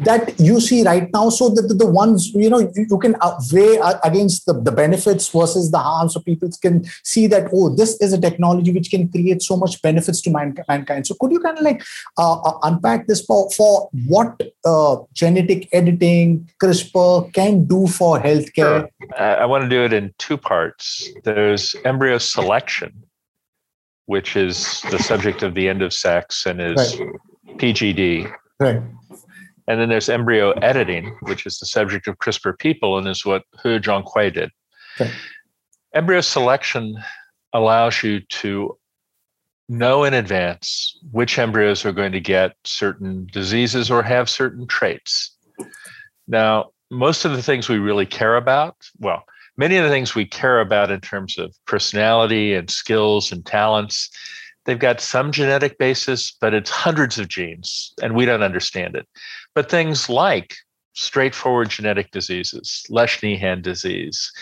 [0.05, 1.29] that you see right now?
[1.29, 3.17] So that the, the ones you know you, you can
[3.53, 6.09] weigh against the, the benefits versus the harm.
[6.09, 9.81] So people can see that oh this is a technology which can create so much
[9.83, 11.07] benefits to mankind.
[11.07, 11.83] So could you kind of like
[12.19, 18.57] uh, uh, unpack this for, for what uh, genetic editing crispr can do for healthcare?
[18.57, 18.91] Sure.
[19.19, 21.11] i want to do it in two parts.
[21.25, 23.03] There's embryo selection
[24.07, 27.11] which is the subject of the end of sex and is right.
[27.59, 28.33] PGD.
[28.61, 28.83] Right.
[29.69, 33.43] And then there's embryo editing, which is the subject of CRISPR people and is what
[33.63, 34.51] He Jiankui did.
[35.01, 35.11] Okay.
[35.95, 36.97] Embryo selection
[37.53, 38.77] allows you to
[39.69, 45.37] know in advance which embryos are going to get certain diseases or have certain traits.
[46.29, 49.25] Now, most of the things we really care about, well,
[49.57, 54.11] many of the things we care about in terms of personality and skills and talents,
[54.67, 59.09] they've got some genetic basis, but it's hundreds of genes and we don't understand it.
[59.55, 60.55] But things like
[60.93, 64.33] straightforward genetic diseases, Lesch-Nyhan disease,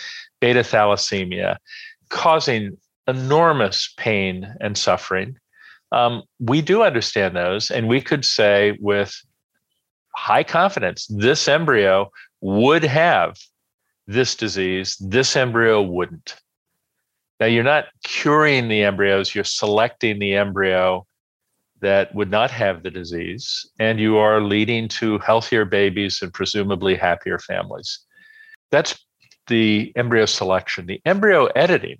[0.41, 1.57] beta thalassemia,
[2.09, 5.37] causing enormous pain and suffering.
[5.91, 9.15] Um, we do understand those, and we could say with
[10.15, 12.09] high confidence this embryo
[12.41, 13.37] would have
[14.07, 16.35] this disease, this embryo wouldn't.
[17.39, 21.05] Now, you're not curing the embryos, you're selecting the embryo
[21.81, 26.95] that would not have the disease, and you are leading to healthier babies and presumably
[26.95, 27.99] happier families.
[28.71, 28.97] That's
[29.47, 30.85] the embryo selection.
[30.85, 31.99] The embryo editing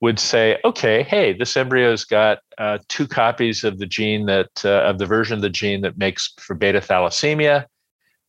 [0.00, 4.82] would say, okay, hey, this embryo's got uh, two copies of the gene that, uh,
[4.82, 7.66] of the version of the gene that makes for beta thalassemia.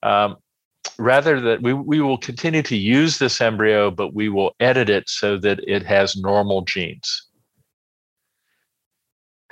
[0.02, 0.38] Um,
[0.98, 5.10] rather that we, we will continue to use this embryo, but we will edit it
[5.10, 7.28] so that it has normal genes.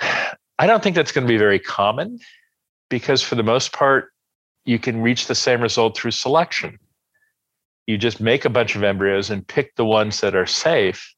[0.00, 2.18] I don't think that's going to be very common
[2.90, 4.12] because, for the most part,
[4.64, 6.78] you can reach the same result through selection.
[7.86, 11.14] You just make a bunch of embryos and pick the ones that are safe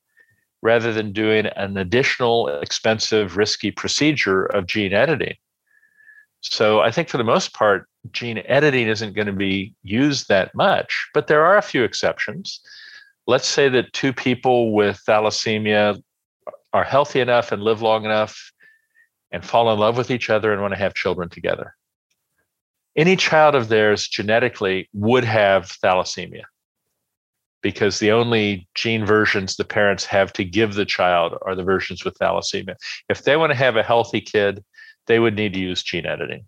[0.63, 5.35] rather than doing an additional expensive, risky procedure of gene editing.
[6.41, 10.55] So I think for the most part, gene editing isn't going to be used that
[10.55, 12.61] much, but there are a few exceptions.
[13.27, 16.03] Let's say that two people with thalassemia
[16.73, 18.53] are healthy enough and live long enough
[19.31, 21.77] and fall in love with each other and want to have children together.
[22.97, 26.43] Any child of theirs genetically would have thalassemia
[27.63, 32.05] because the only gene versions the parents have to give the child are the versions
[32.05, 32.77] with thalassemia.
[33.09, 34.65] If they want to have a healthy kid,
[35.11, 36.47] they would need to use gene editing.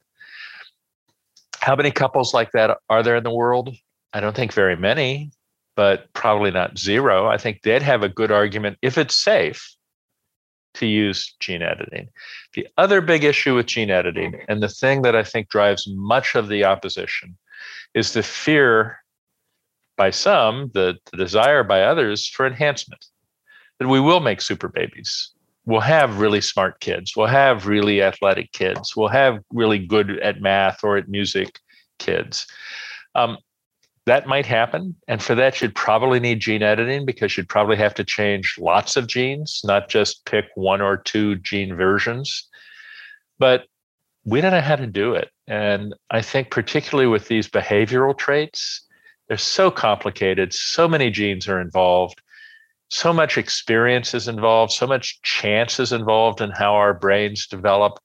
[1.59, 3.75] How many couples like that are there in the world?
[4.13, 5.33] I don't think very many,
[5.75, 7.27] but probably not zero.
[7.27, 9.75] I think they'd have a good argument if it's safe
[10.75, 12.09] to use gene editing.
[12.55, 16.37] The other big issue with gene editing, and the thing that I think drives much
[16.37, 17.37] of the opposition,
[17.95, 18.99] is the fear
[19.97, 23.05] by some, the, the desire by others for enhancement,
[23.81, 25.32] that we will make super babies
[25.65, 27.17] we'll have really smart kids.
[27.17, 28.97] We'll have really athletic kids.
[28.97, 31.59] We'll have really good at math or at music
[31.99, 32.47] kids.
[33.15, 33.39] Um,
[34.07, 34.97] that might happen.
[35.07, 38.97] And for that, you'd probably need gene editing because you'd probably have to change lots
[38.97, 42.49] of genes, not just pick one or two gene versions.
[43.39, 43.67] But
[44.25, 45.31] we don't know how to do it.
[45.47, 48.87] And I think, particularly with these behavioral traits,
[49.29, 52.22] they're so complicated, so many genes are involved
[52.93, 57.99] so much experience is involved, so much chance is involved in how our brains develop.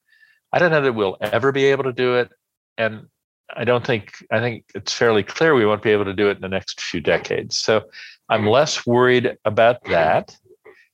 [0.54, 2.30] I don't know that we'll ever be able to do it.
[2.78, 3.08] And
[3.54, 6.38] I don't think, I think it's fairly clear we won't be able to do it
[6.38, 7.58] in the next few decades.
[7.58, 7.84] So
[8.30, 10.34] I'm less worried about that.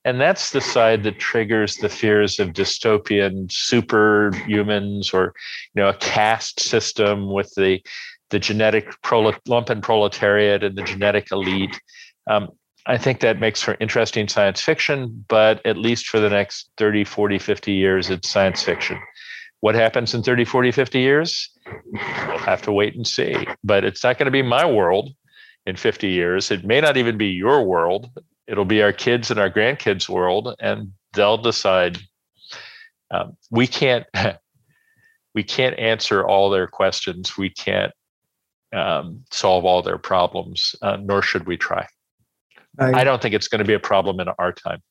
[0.05, 5.35] And that's the side that triggers the fears of dystopian superhumans or,
[5.75, 7.79] you know, a caste system with the
[8.31, 11.79] the genetic prole- lumpen proletariat and the genetic elite.
[12.25, 12.49] Um,
[12.85, 17.05] I think that makes for interesting science fiction, but at least for the next 30,
[17.05, 18.99] 40, 50 years, it's science fiction.
[19.61, 21.49] What happens in 30, 40, 50 years?
[21.93, 23.47] We'll have to wait and see.
[23.63, 25.11] But it's not going to be my world
[25.65, 26.51] in 50 years.
[26.51, 28.09] It may not even be your world.
[28.47, 31.97] It'll be our kids and our grandkids' world, and they'll decide.
[33.11, 34.05] Um, we can't
[35.33, 37.37] we can't answer all their questions.
[37.37, 37.93] We can't
[38.73, 41.87] um, solve all their problems, uh, nor should we try.
[42.77, 42.95] Right.
[42.95, 44.81] I don't think it's going to be a problem in our time.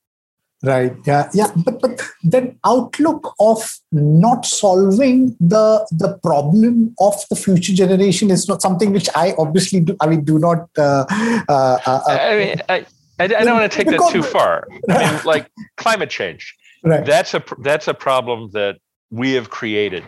[0.65, 0.95] Right.
[1.05, 1.29] Yeah.
[1.35, 1.51] Yeah.
[1.57, 8.49] But but then outlook of not solving the the problem of the future generation is
[8.49, 9.97] not something which I obviously do.
[10.01, 10.69] I mean, do not.
[10.79, 11.05] Uh,
[11.49, 12.87] uh, uh, I mean, I,
[13.19, 14.69] I, don't want to take that too far.
[14.89, 16.55] I mean, like climate change.
[16.85, 17.05] Right.
[17.05, 18.77] That's a that's a problem that
[19.11, 20.05] we have created,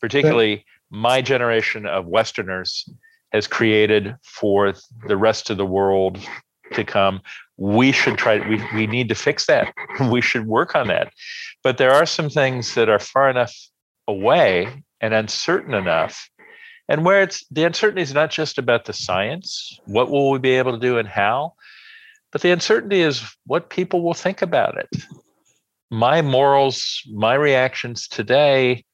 [0.00, 0.64] particularly right.
[0.90, 2.88] my generation of Westerners
[3.32, 4.72] has created for
[5.08, 6.18] the rest of the world
[6.72, 7.20] to come
[7.56, 9.72] we should try we, we need to fix that.
[10.10, 11.12] We should work on that.
[11.62, 13.54] But there are some things that are far enough
[14.08, 16.28] away and uncertain enough
[16.88, 20.50] and where it's the uncertainty is not just about the science what will we be
[20.50, 21.54] able to do and how
[22.32, 24.88] but the uncertainty is what people will think about it.
[25.90, 28.84] My morals my reactions today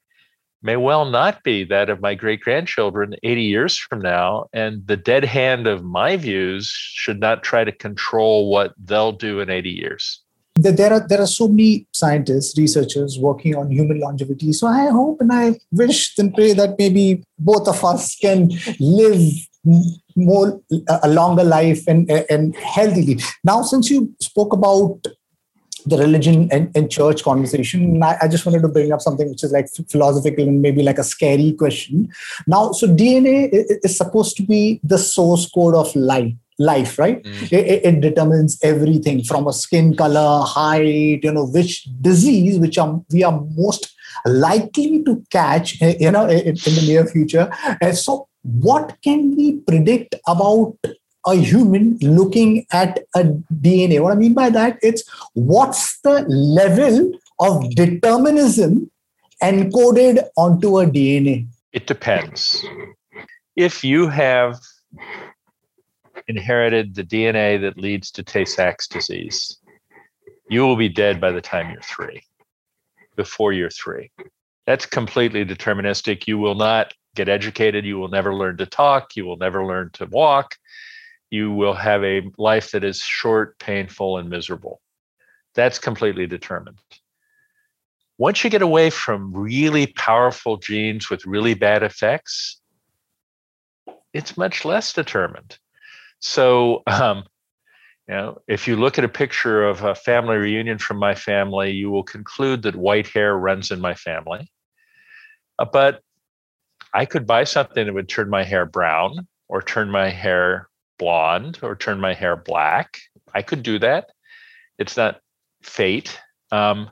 [0.61, 4.45] may well not be that of my great grandchildren 80 years from now.
[4.53, 9.39] And the dead hand of my views should not try to control what they'll do
[9.39, 10.21] in 80 years.
[10.55, 14.51] There are, there are so many scientists, researchers working on human longevity.
[14.51, 19.31] So I hope and I wish and pray that maybe both of us can live
[20.15, 20.61] more
[21.03, 23.19] a longer life and and healthily.
[23.43, 24.99] Now, since you spoke about
[25.85, 28.01] the religion and, and church conversation.
[28.01, 30.99] I, I, just wanted to bring up something which is like philosophical and maybe like
[30.99, 32.09] a scary question.
[32.47, 37.51] Now, so DNA is supposed to be the source code of life life right mm.
[37.51, 43.01] it, it, determines everything from a skin color height you know which disease which are,
[43.11, 47.49] we are most likely to catch eh, you know in, in the near future
[47.81, 50.75] and so what can we predict about
[51.25, 54.01] a human looking at a DNA.
[54.01, 55.03] What I mean by that, it's
[55.33, 58.89] what's the level of determinism
[59.41, 61.47] encoded onto a DNA?
[61.73, 62.65] It depends.
[63.55, 64.59] If you have
[66.27, 69.57] inherited the DNA that leads to Tay Sachs disease,
[70.49, 72.23] you will be dead by the time you're three,
[73.15, 74.11] before you're three.
[74.65, 76.27] That's completely deterministic.
[76.27, 77.85] You will not get educated.
[77.85, 79.15] You will never learn to talk.
[79.15, 80.55] You will never learn to walk
[81.31, 84.81] you will have a life that is short, painful, and miserable.
[85.55, 86.77] That's completely determined.
[88.17, 92.61] Once you get away from really powerful genes with really bad effects,
[94.13, 95.57] it's much less determined.
[96.19, 97.23] So, um,
[98.07, 101.71] you know, if you look at a picture of a family reunion from my family,
[101.71, 104.51] you will conclude that white hair runs in my family.
[105.57, 106.01] Uh, but
[106.93, 110.67] I could buy something that would turn my hair brown or turn my hair
[111.01, 112.99] blonde or turn my hair black.
[113.33, 114.11] I could do that.
[114.77, 115.19] It's not
[115.63, 116.19] fate.
[116.51, 116.91] Um,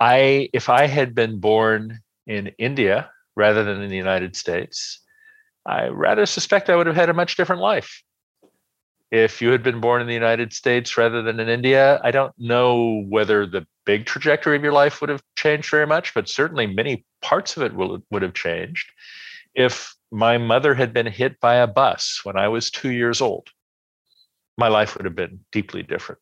[0.00, 5.00] I if I had been born in India rather than in the United States,
[5.64, 8.02] I rather suspect I would have had a much different life.
[9.12, 12.32] If you had been born in the United States rather than in India, I don't
[12.38, 16.66] know whether the big trajectory of your life would have changed very much, but certainly
[16.66, 18.90] many parts of it will, would have changed.
[19.54, 23.48] If my mother had been hit by a bus when I was two years old,
[24.56, 26.20] my life would have been deeply different.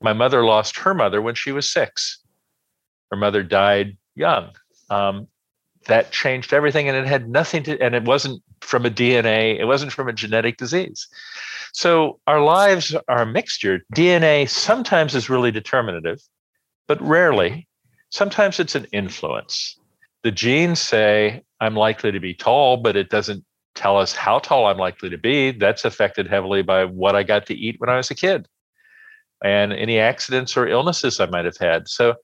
[0.00, 2.22] My mother lost her mother when she was six.
[3.10, 4.50] Her mother died young.
[4.90, 5.28] Um,
[5.86, 9.64] that changed everything, and it had nothing to, and it wasn't from a DNA, it
[9.64, 11.08] wasn't from a genetic disease.
[11.72, 13.80] So our lives are a mixture.
[13.94, 16.20] DNA sometimes is really determinative,
[16.86, 17.68] but rarely.
[18.10, 19.78] Sometimes it's an influence.
[20.22, 23.44] The genes say, I'm likely to be tall, but it doesn't
[23.74, 25.52] tell us how tall I'm likely to be.
[25.52, 28.48] That's affected heavily by what I got to eat when I was a kid
[29.42, 31.88] and any accidents or illnesses I might have had.
[31.88, 32.14] So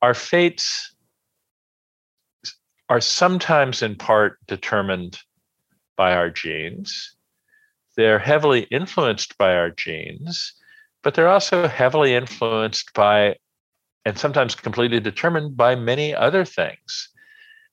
[0.00, 0.94] our fates
[2.88, 5.18] are sometimes in part determined
[5.96, 7.16] by our genes.
[7.96, 10.54] They're heavily influenced by our genes,
[11.02, 13.36] but they're also heavily influenced by
[14.04, 17.08] and sometimes completely determined by many other things.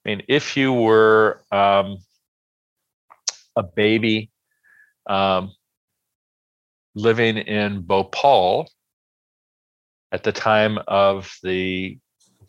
[0.05, 1.97] I mean, if you were um,
[3.55, 4.31] a baby
[5.07, 5.51] um,
[6.95, 8.69] living in Bhopal
[10.11, 11.97] at the time of the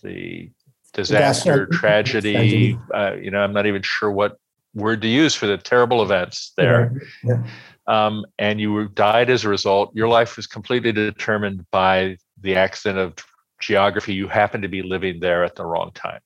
[0.03, 0.51] the
[0.93, 2.79] disaster, tragedy.
[2.93, 4.37] Uh, you know, I'm not even sure what
[4.75, 7.01] word to use for the terrible events there.
[7.25, 7.45] Yeah.
[7.87, 9.95] Um, and you died as a result.
[9.95, 13.15] Your life was completely determined by the accident of
[13.61, 14.15] geography.
[14.15, 16.21] You happened to be living there at the wrong time.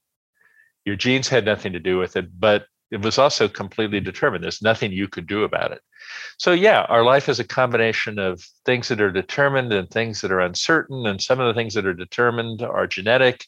[0.85, 4.45] Your genes had nothing to do with it, but it was also completely determined.
[4.45, 5.80] There's nothing you could do about it.
[6.39, 10.30] So, yeah, our life is a combination of things that are determined and things that
[10.30, 11.07] are uncertain.
[11.07, 13.47] And some of the things that are determined are genetic,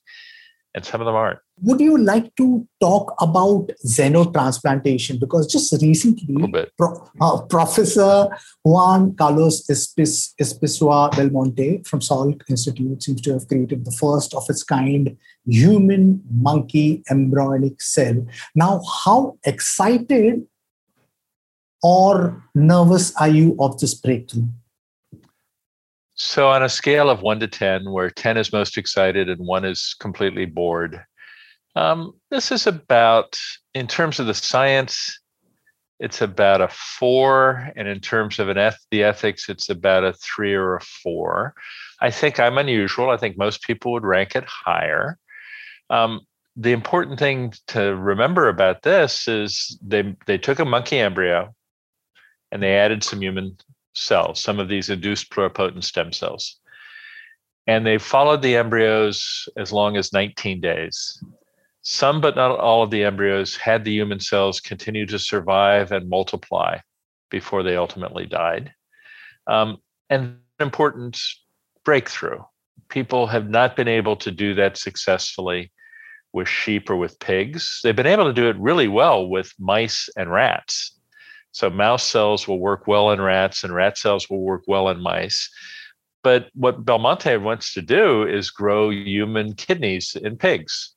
[0.76, 1.38] and some of them aren't.
[1.62, 5.18] Would you like to talk about xenotransplantation?
[5.18, 6.36] Because just recently,
[6.76, 8.28] Pro, uh, Professor
[8.62, 14.62] Juan Carlos Izpisua Belmonte from Salk Institute seems to have created the first of its
[14.62, 15.16] kind
[15.46, 18.26] human monkey embryonic cell.
[18.54, 20.46] Now, how excited
[21.82, 24.48] or nervous are you of this breakthrough?
[26.18, 29.66] So, on a scale of one to 10, where 10 is most excited and one
[29.66, 31.04] is completely bored,
[31.76, 33.38] um, this is about,
[33.74, 35.20] in terms of the science,
[36.00, 37.70] it's about a four.
[37.76, 41.54] And in terms of an eth- the ethics, it's about a three or a four.
[42.00, 43.10] I think I'm unusual.
[43.10, 45.18] I think most people would rank it higher.
[45.90, 46.22] Um,
[46.56, 51.54] the important thing to remember about this is they they took a monkey embryo
[52.50, 53.58] and they added some human
[53.96, 56.58] cells, some of these induced pluripotent stem cells.
[57.66, 61.22] And they followed the embryos as long as 19 days.
[61.82, 66.08] Some, but not all of the embryos, had the human cells continue to survive and
[66.08, 66.78] multiply
[67.30, 68.72] before they ultimately died.
[69.46, 69.78] Um,
[70.10, 71.20] and an important
[71.84, 72.40] breakthrough.
[72.88, 75.72] People have not been able to do that successfully
[76.32, 77.80] with sheep or with pigs.
[77.82, 80.95] They've been able to do it really well with mice and rats.
[81.56, 85.00] So mouse cells will work well in rats, and rat cells will work well in
[85.00, 85.48] mice.
[86.22, 90.92] But what Belmonte wants to do is grow human kidneys in pigs.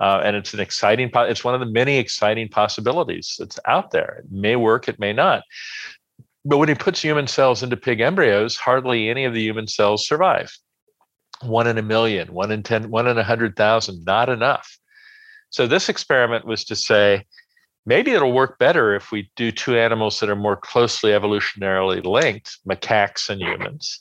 [0.00, 4.24] Uh, and it's an exciting, it's one of the many exciting possibilities that's out there.
[4.24, 5.44] It may work, it may not.
[6.44, 10.08] But when he puts human cells into pig embryos, hardly any of the human cells
[10.08, 10.58] survive.
[11.42, 14.76] One in a million, one in 10, one in a hundred thousand, not enough.
[15.50, 17.26] So this experiment was to say,
[17.86, 22.58] maybe it'll work better if we do two animals that are more closely evolutionarily linked,
[22.68, 24.00] macaques and humans.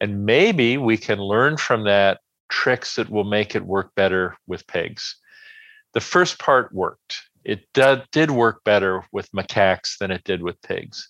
[0.00, 4.66] And maybe we can learn from that tricks that will make it work better with
[4.66, 5.16] pigs.
[5.92, 7.20] The first part worked.
[7.44, 11.08] It did, work better with macaques than it did with pigs.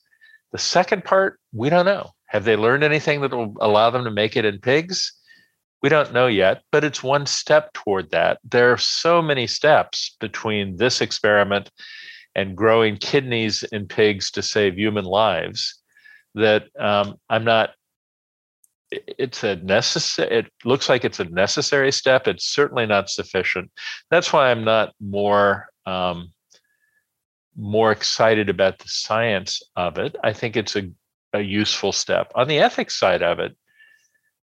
[0.52, 2.10] The second part, we don't know.
[2.26, 5.12] Have they learned anything that will allow them to make it in pigs?
[5.82, 8.38] We don't know yet, but it's one step toward that.
[8.44, 11.70] There are so many steps between this experiment
[12.39, 15.82] and growing kidneys in pigs to save human lives
[16.36, 17.70] that um, I'm not.
[18.91, 20.39] It's a necessary.
[20.39, 22.28] It looks like it's a necessary step.
[22.28, 23.70] It's certainly not sufficient.
[24.11, 26.32] That's why I'm not more um,
[27.57, 30.14] more excited about the science of it.
[30.22, 30.89] I think it's a,
[31.32, 32.30] a useful step.
[32.36, 33.57] On the ethics side of it,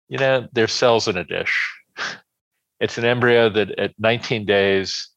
[0.08, 1.54] you know, there's cells in a dish.
[2.80, 5.10] It's an embryo that at 19 days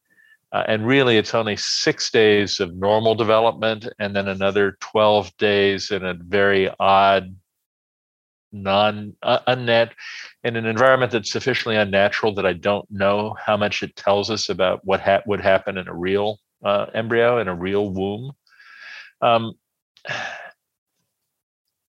[0.52, 5.90] uh, and really, it's only six days of normal development and then another 12 days
[5.90, 7.34] in a very odd,
[8.52, 9.92] non uh, unnet,
[10.44, 14.50] in an environment that's sufficiently unnatural that I don't know how much it tells us
[14.50, 18.32] about what ha- would happen in a real uh, embryo, in a real womb.
[19.22, 19.54] Um,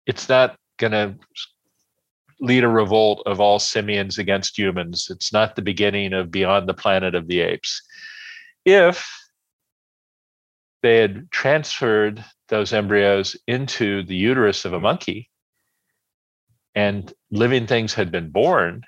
[0.07, 1.15] it's not going to
[2.41, 5.09] lead a revolt of all simians against humans.
[5.11, 7.83] It's not the beginning of Beyond the Planet of the Apes
[8.69, 9.09] if
[10.83, 15.29] they had transferred those embryos into the uterus of a monkey
[16.75, 18.83] and living things had been born,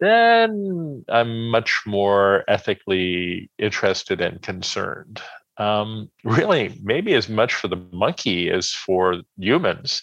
[0.00, 5.20] then I'm much more ethically interested and concerned.
[5.58, 10.02] Um, really, maybe as much for the monkey as for humans.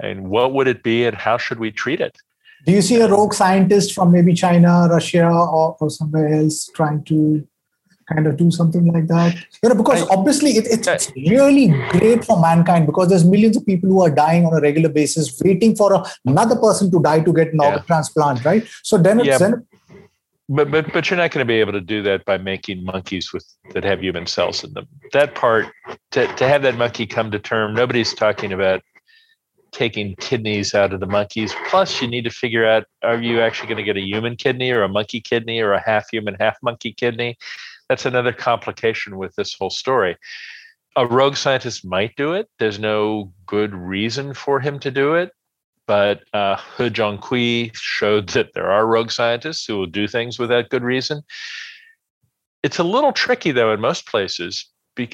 [0.00, 2.16] And what would it be, and how should we treat it?
[2.64, 7.04] Do you see a rogue scientist from maybe China, Russia, or, or somewhere else trying
[7.04, 7.46] to
[8.12, 12.40] kind of do something like that you know because obviously it, it's really great for
[12.40, 15.92] mankind because there's millions of people who are dying on a regular basis waiting for
[15.92, 17.68] a, another person to die to get an yeah.
[17.68, 19.38] organ transplant right so then it's yeah.
[19.38, 19.66] then
[20.48, 23.32] but but but you're not going to be able to do that by making monkeys
[23.32, 24.86] with that have human cells in them.
[25.12, 25.66] That part
[26.10, 28.82] to to have that monkey come to term, nobody's talking about
[29.72, 31.52] taking kidneys out of the monkeys.
[31.68, 34.70] Plus, you need to figure out: are you actually going to get a human kidney
[34.70, 37.38] or a monkey kidney or a half human, half monkey kidney?
[37.88, 40.16] That's another complication with this whole story.
[40.96, 42.48] A rogue scientist might do it.
[42.58, 45.32] There's no good reason for him to do it.
[45.86, 50.82] but uh, He showed that there are rogue scientists who will do things without good
[50.82, 51.22] reason.
[52.62, 54.66] It's a little tricky, though, in most places.
[54.96, 55.08] He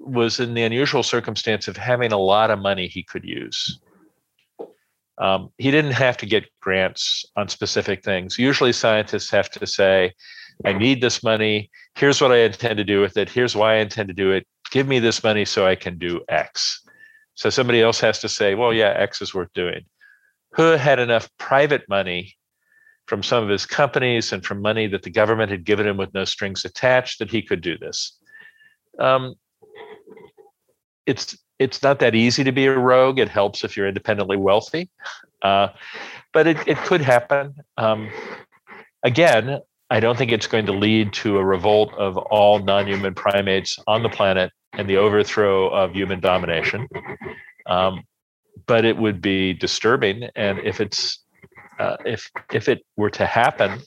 [0.00, 3.78] was in the unusual circumstance of having a lot of money he could use.
[5.18, 8.38] Um, he didn't have to get grants on specific things.
[8.38, 10.14] Usually, scientists have to say,
[10.64, 11.70] I need this money.
[11.94, 13.28] Here's what I intend to do with it.
[13.28, 14.46] Here's why I intend to do it.
[14.70, 16.82] Give me this money so I can do X.
[17.34, 19.84] So somebody else has to say, well, yeah, X is worth doing.
[20.56, 22.36] He had enough private money
[23.06, 26.14] from some of his companies and from money that the government had given him with
[26.14, 28.18] no strings attached that he could do this.
[28.98, 29.34] Um,
[31.06, 33.18] it's it's not that easy to be a rogue.
[33.18, 34.90] It helps if you're independently wealthy,
[35.42, 35.68] uh,
[36.32, 37.54] but it, it could happen.
[37.76, 38.10] Um,
[39.04, 39.60] again,
[39.92, 43.78] I don't think it's going to lead to a revolt of all non human primates
[43.86, 46.88] on the planet and the overthrow of human domination.
[47.66, 48.04] Um,
[48.66, 50.30] but it would be disturbing.
[50.34, 51.22] And if it's
[51.78, 53.80] uh, if if it were to happen,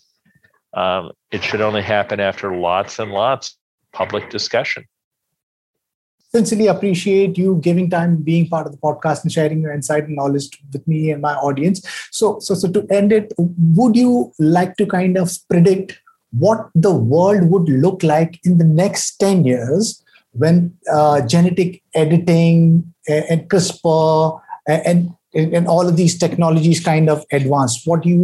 [0.75, 4.85] um, it should only happen after lots and lots of public discussion
[6.35, 10.15] sincerely appreciate you giving time, being part of the podcast, and sharing your insight and
[10.15, 11.81] knowledge with me and my audience.
[12.11, 15.99] So, so, so to end it, would you like to kind of predict
[16.31, 22.93] what the world would look like in the next 10 years when uh, genetic editing
[23.07, 24.85] and CRISPR and,
[25.33, 28.17] and and all of these technologies kind of advance what you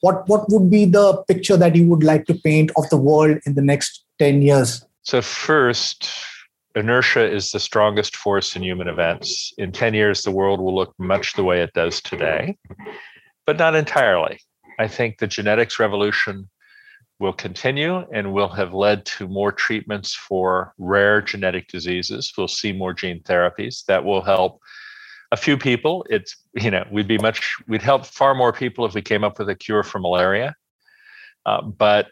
[0.00, 3.38] what what would be the picture that you would like to paint of the world
[3.46, 6.10] in the next 10 years so first
[6.78, 9.52] inertia is the strongest force in human events.
[9.58, 12.56] In 10 years, the world will look much the way it does today,
[13.46, 14.40] but not entirely.
[14.78, 16.48] I think the genetics revolution
[17.18, 22.32] will continue and will have led to more treatments for rare genetic diseases.
[22.38, 24.60] We'll see more gene therapies that will help
[25.32, 26.06] a few people.
[26.08, 29.38] It's, you know, we'd be much, we'd help far more people if we came up
[29.38, 30.54] with a cure for malaria.
[31.44, 32.08] Uh, but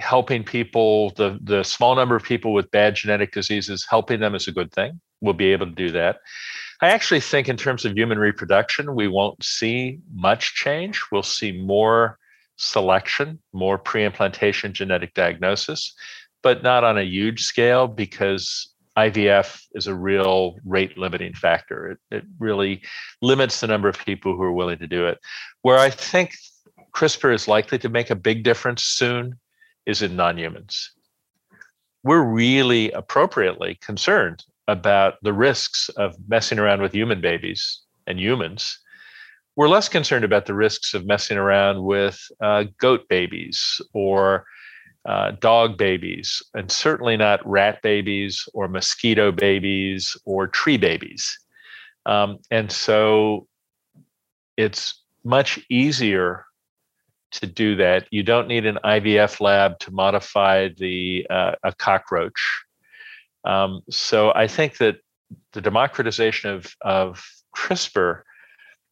[0.00, 4.48] helping people, the, the small number of people with bad genetic diseases, helping them is
[4.48, 5.00] a good thing.
[5.20, 6.20] We'll be able to do that.
[6.82, 11.02] I actually think, in terms of human reproduction, we won't see much change.
[11.12, 12.18] We'll see more
[12.56, 15.94] selection, more pre implantation genetic diagnosis,
[16.42, 21.92] but not on a huge scale because IVF is a real rate limiting factor.
[21.92, 22.82] It, it really
[23.20, 25.18] limits the number of people who are willing to do it.
[25.60, 26.34] Where I think
[26.94, 29.38] CRISPR is likely to make a big difference soon
[29.90, 30.92] is in non humans.
[32.02, 38.78] We're really appropriately concerned about the risks of messing around with human babies and humans.
[39.56, 44.46] We're less concerned about the risks of messing around with uh, goat babies or
[45.04, 51.38] uh, dog babies, and certainly not rat babies or mosquito babies or tree babies.
[52.06, 53.48] Um, and so
[54.56, 56.44] it's much easier
[57.32, 58.06] to do that.
[58.10, 62.64] You don't need an IVF lab to modify the uh, a cockroach.
[63.44, 64.96] Um, so I think that
[65.52, 67.24] the democratization of of
[67.56, 68.22] CRISPR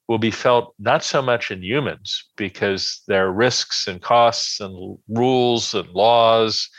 [0.09, 4.99] will be felt not so much in humans because there are risks and costs and
[5.09, 6.71] rules and laws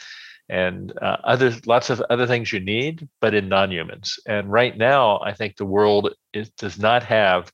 [0.50, 4.20] and uh, other lots of other things you need, but in non-humans.
[4.28, 6.12] And right now, I think the world
[6.58, 7.52] does not have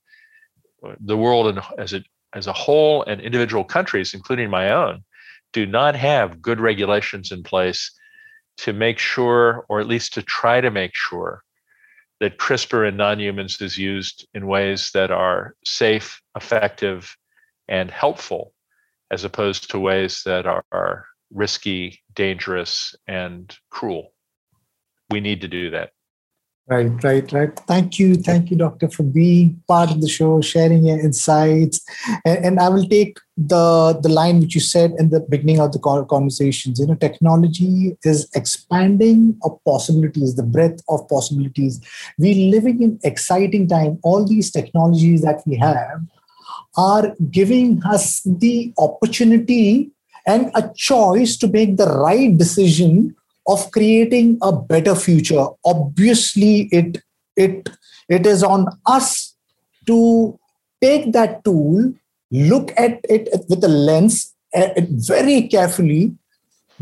[1.00, 2.04] the world as it
[2.36, 5.02] as a whole and individual countries, including my own,
[5.54, 7.90] do not have good regulations in place
[8.58, 11.42] to make sure, or at least to try to make sure,
[12.20, 17.16] that CRISPR in non humans is used in ways that are safe, effective,
[17.68, 18.52] and helpful,
[19.10, 24.12] as opposed to ways that are risky, dangerous, and cruel.
[25.10, 25.90] We need to do that.
[26.68, 27.56] Right, right, right.
[27.68, 28.16] Thank you.
[28.16, 31.80] Thank you, Doctor, for being part of the show, sharing your insights.
[32.24, 35.70] And, and, I will take the, the line which you said in the beginning of
[35.70, 36.80] the conversations.
[36.80, 41.80] You know, technology is expanding of possibilities, the breadth of possibilities.
[42.18, 44.00] We're living in exciting time.
[44.02, 46.00] All these technologies that we have
[46.76, 49.92] are giving us the opportunity
[50.26, 53.14] and a choice to make the right decision
[53.46, 55.46] of creating a better future.
[55.64, 56.98] Obviously it
[57.36, 57.68] it
[58.08, 59.34] it is on us
[59.86, 60.38] to
[60.80, 61.92] take that tool
[62.30, 66.14] look at it with a lens uh, very carefully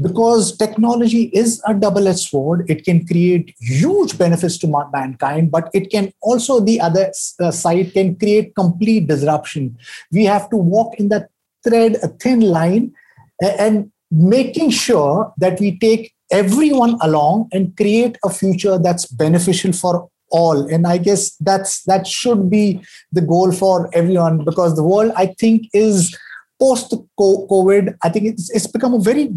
[0.01, 2.69] because technology is a double-edged sword.
[2.69, 7.93] It can create huge benefits to mankind but it can also the other uh, side
[7.93, 9.77] can create complete disruption.
[10.11, 11.29] We have to walk in that
[11.63, 12.95] thread a thin line
[13.41, 20.09] and making sure that we take everyone along and create a future that's beneficial for
[20.31, 20.67] all.
[20.75, 22.65] And i guess that's that should be
[23.13, 26.17] the goal for everyone because the world i think is
[26.61, 27.97] post covid.
[28.03, 29.31] I think it's, it's become a very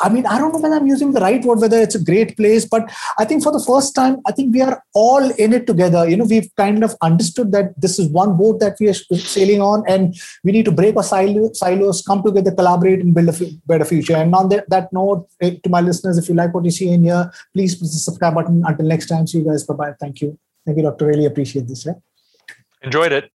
[0.00, 2.36] I mean, I don't know whether I'm using the right word, whether it's a great
[2.36, 5.66] place, but I think for the first time, I think we are all in it
[5.66, 6.08] together.
[6.08, 9.60] You know, we've kind of understood that this is one boat that we are sailing
[9.60, 13.84] on, and we need to break our silos, come together, collaborate, and build a better
[13.84, 14.16] future.
[14.16, 16.88] And on that, that note, eh, to my listeners, if you like what you see
[16.90, 18.64] in here, please press the subscribe button.
[18.66, 19.64] Until next time, see you guys.
[19.64, 19.92] Bye bye.
[20.00, 20.38] Thank you.
[20.64, 21.06] Thank you, Doctor.
[21.06, 21.86] Really appreciate this.
[21.86, 21.94] Yeah?
[22.82, 23.33] Enjoyed it.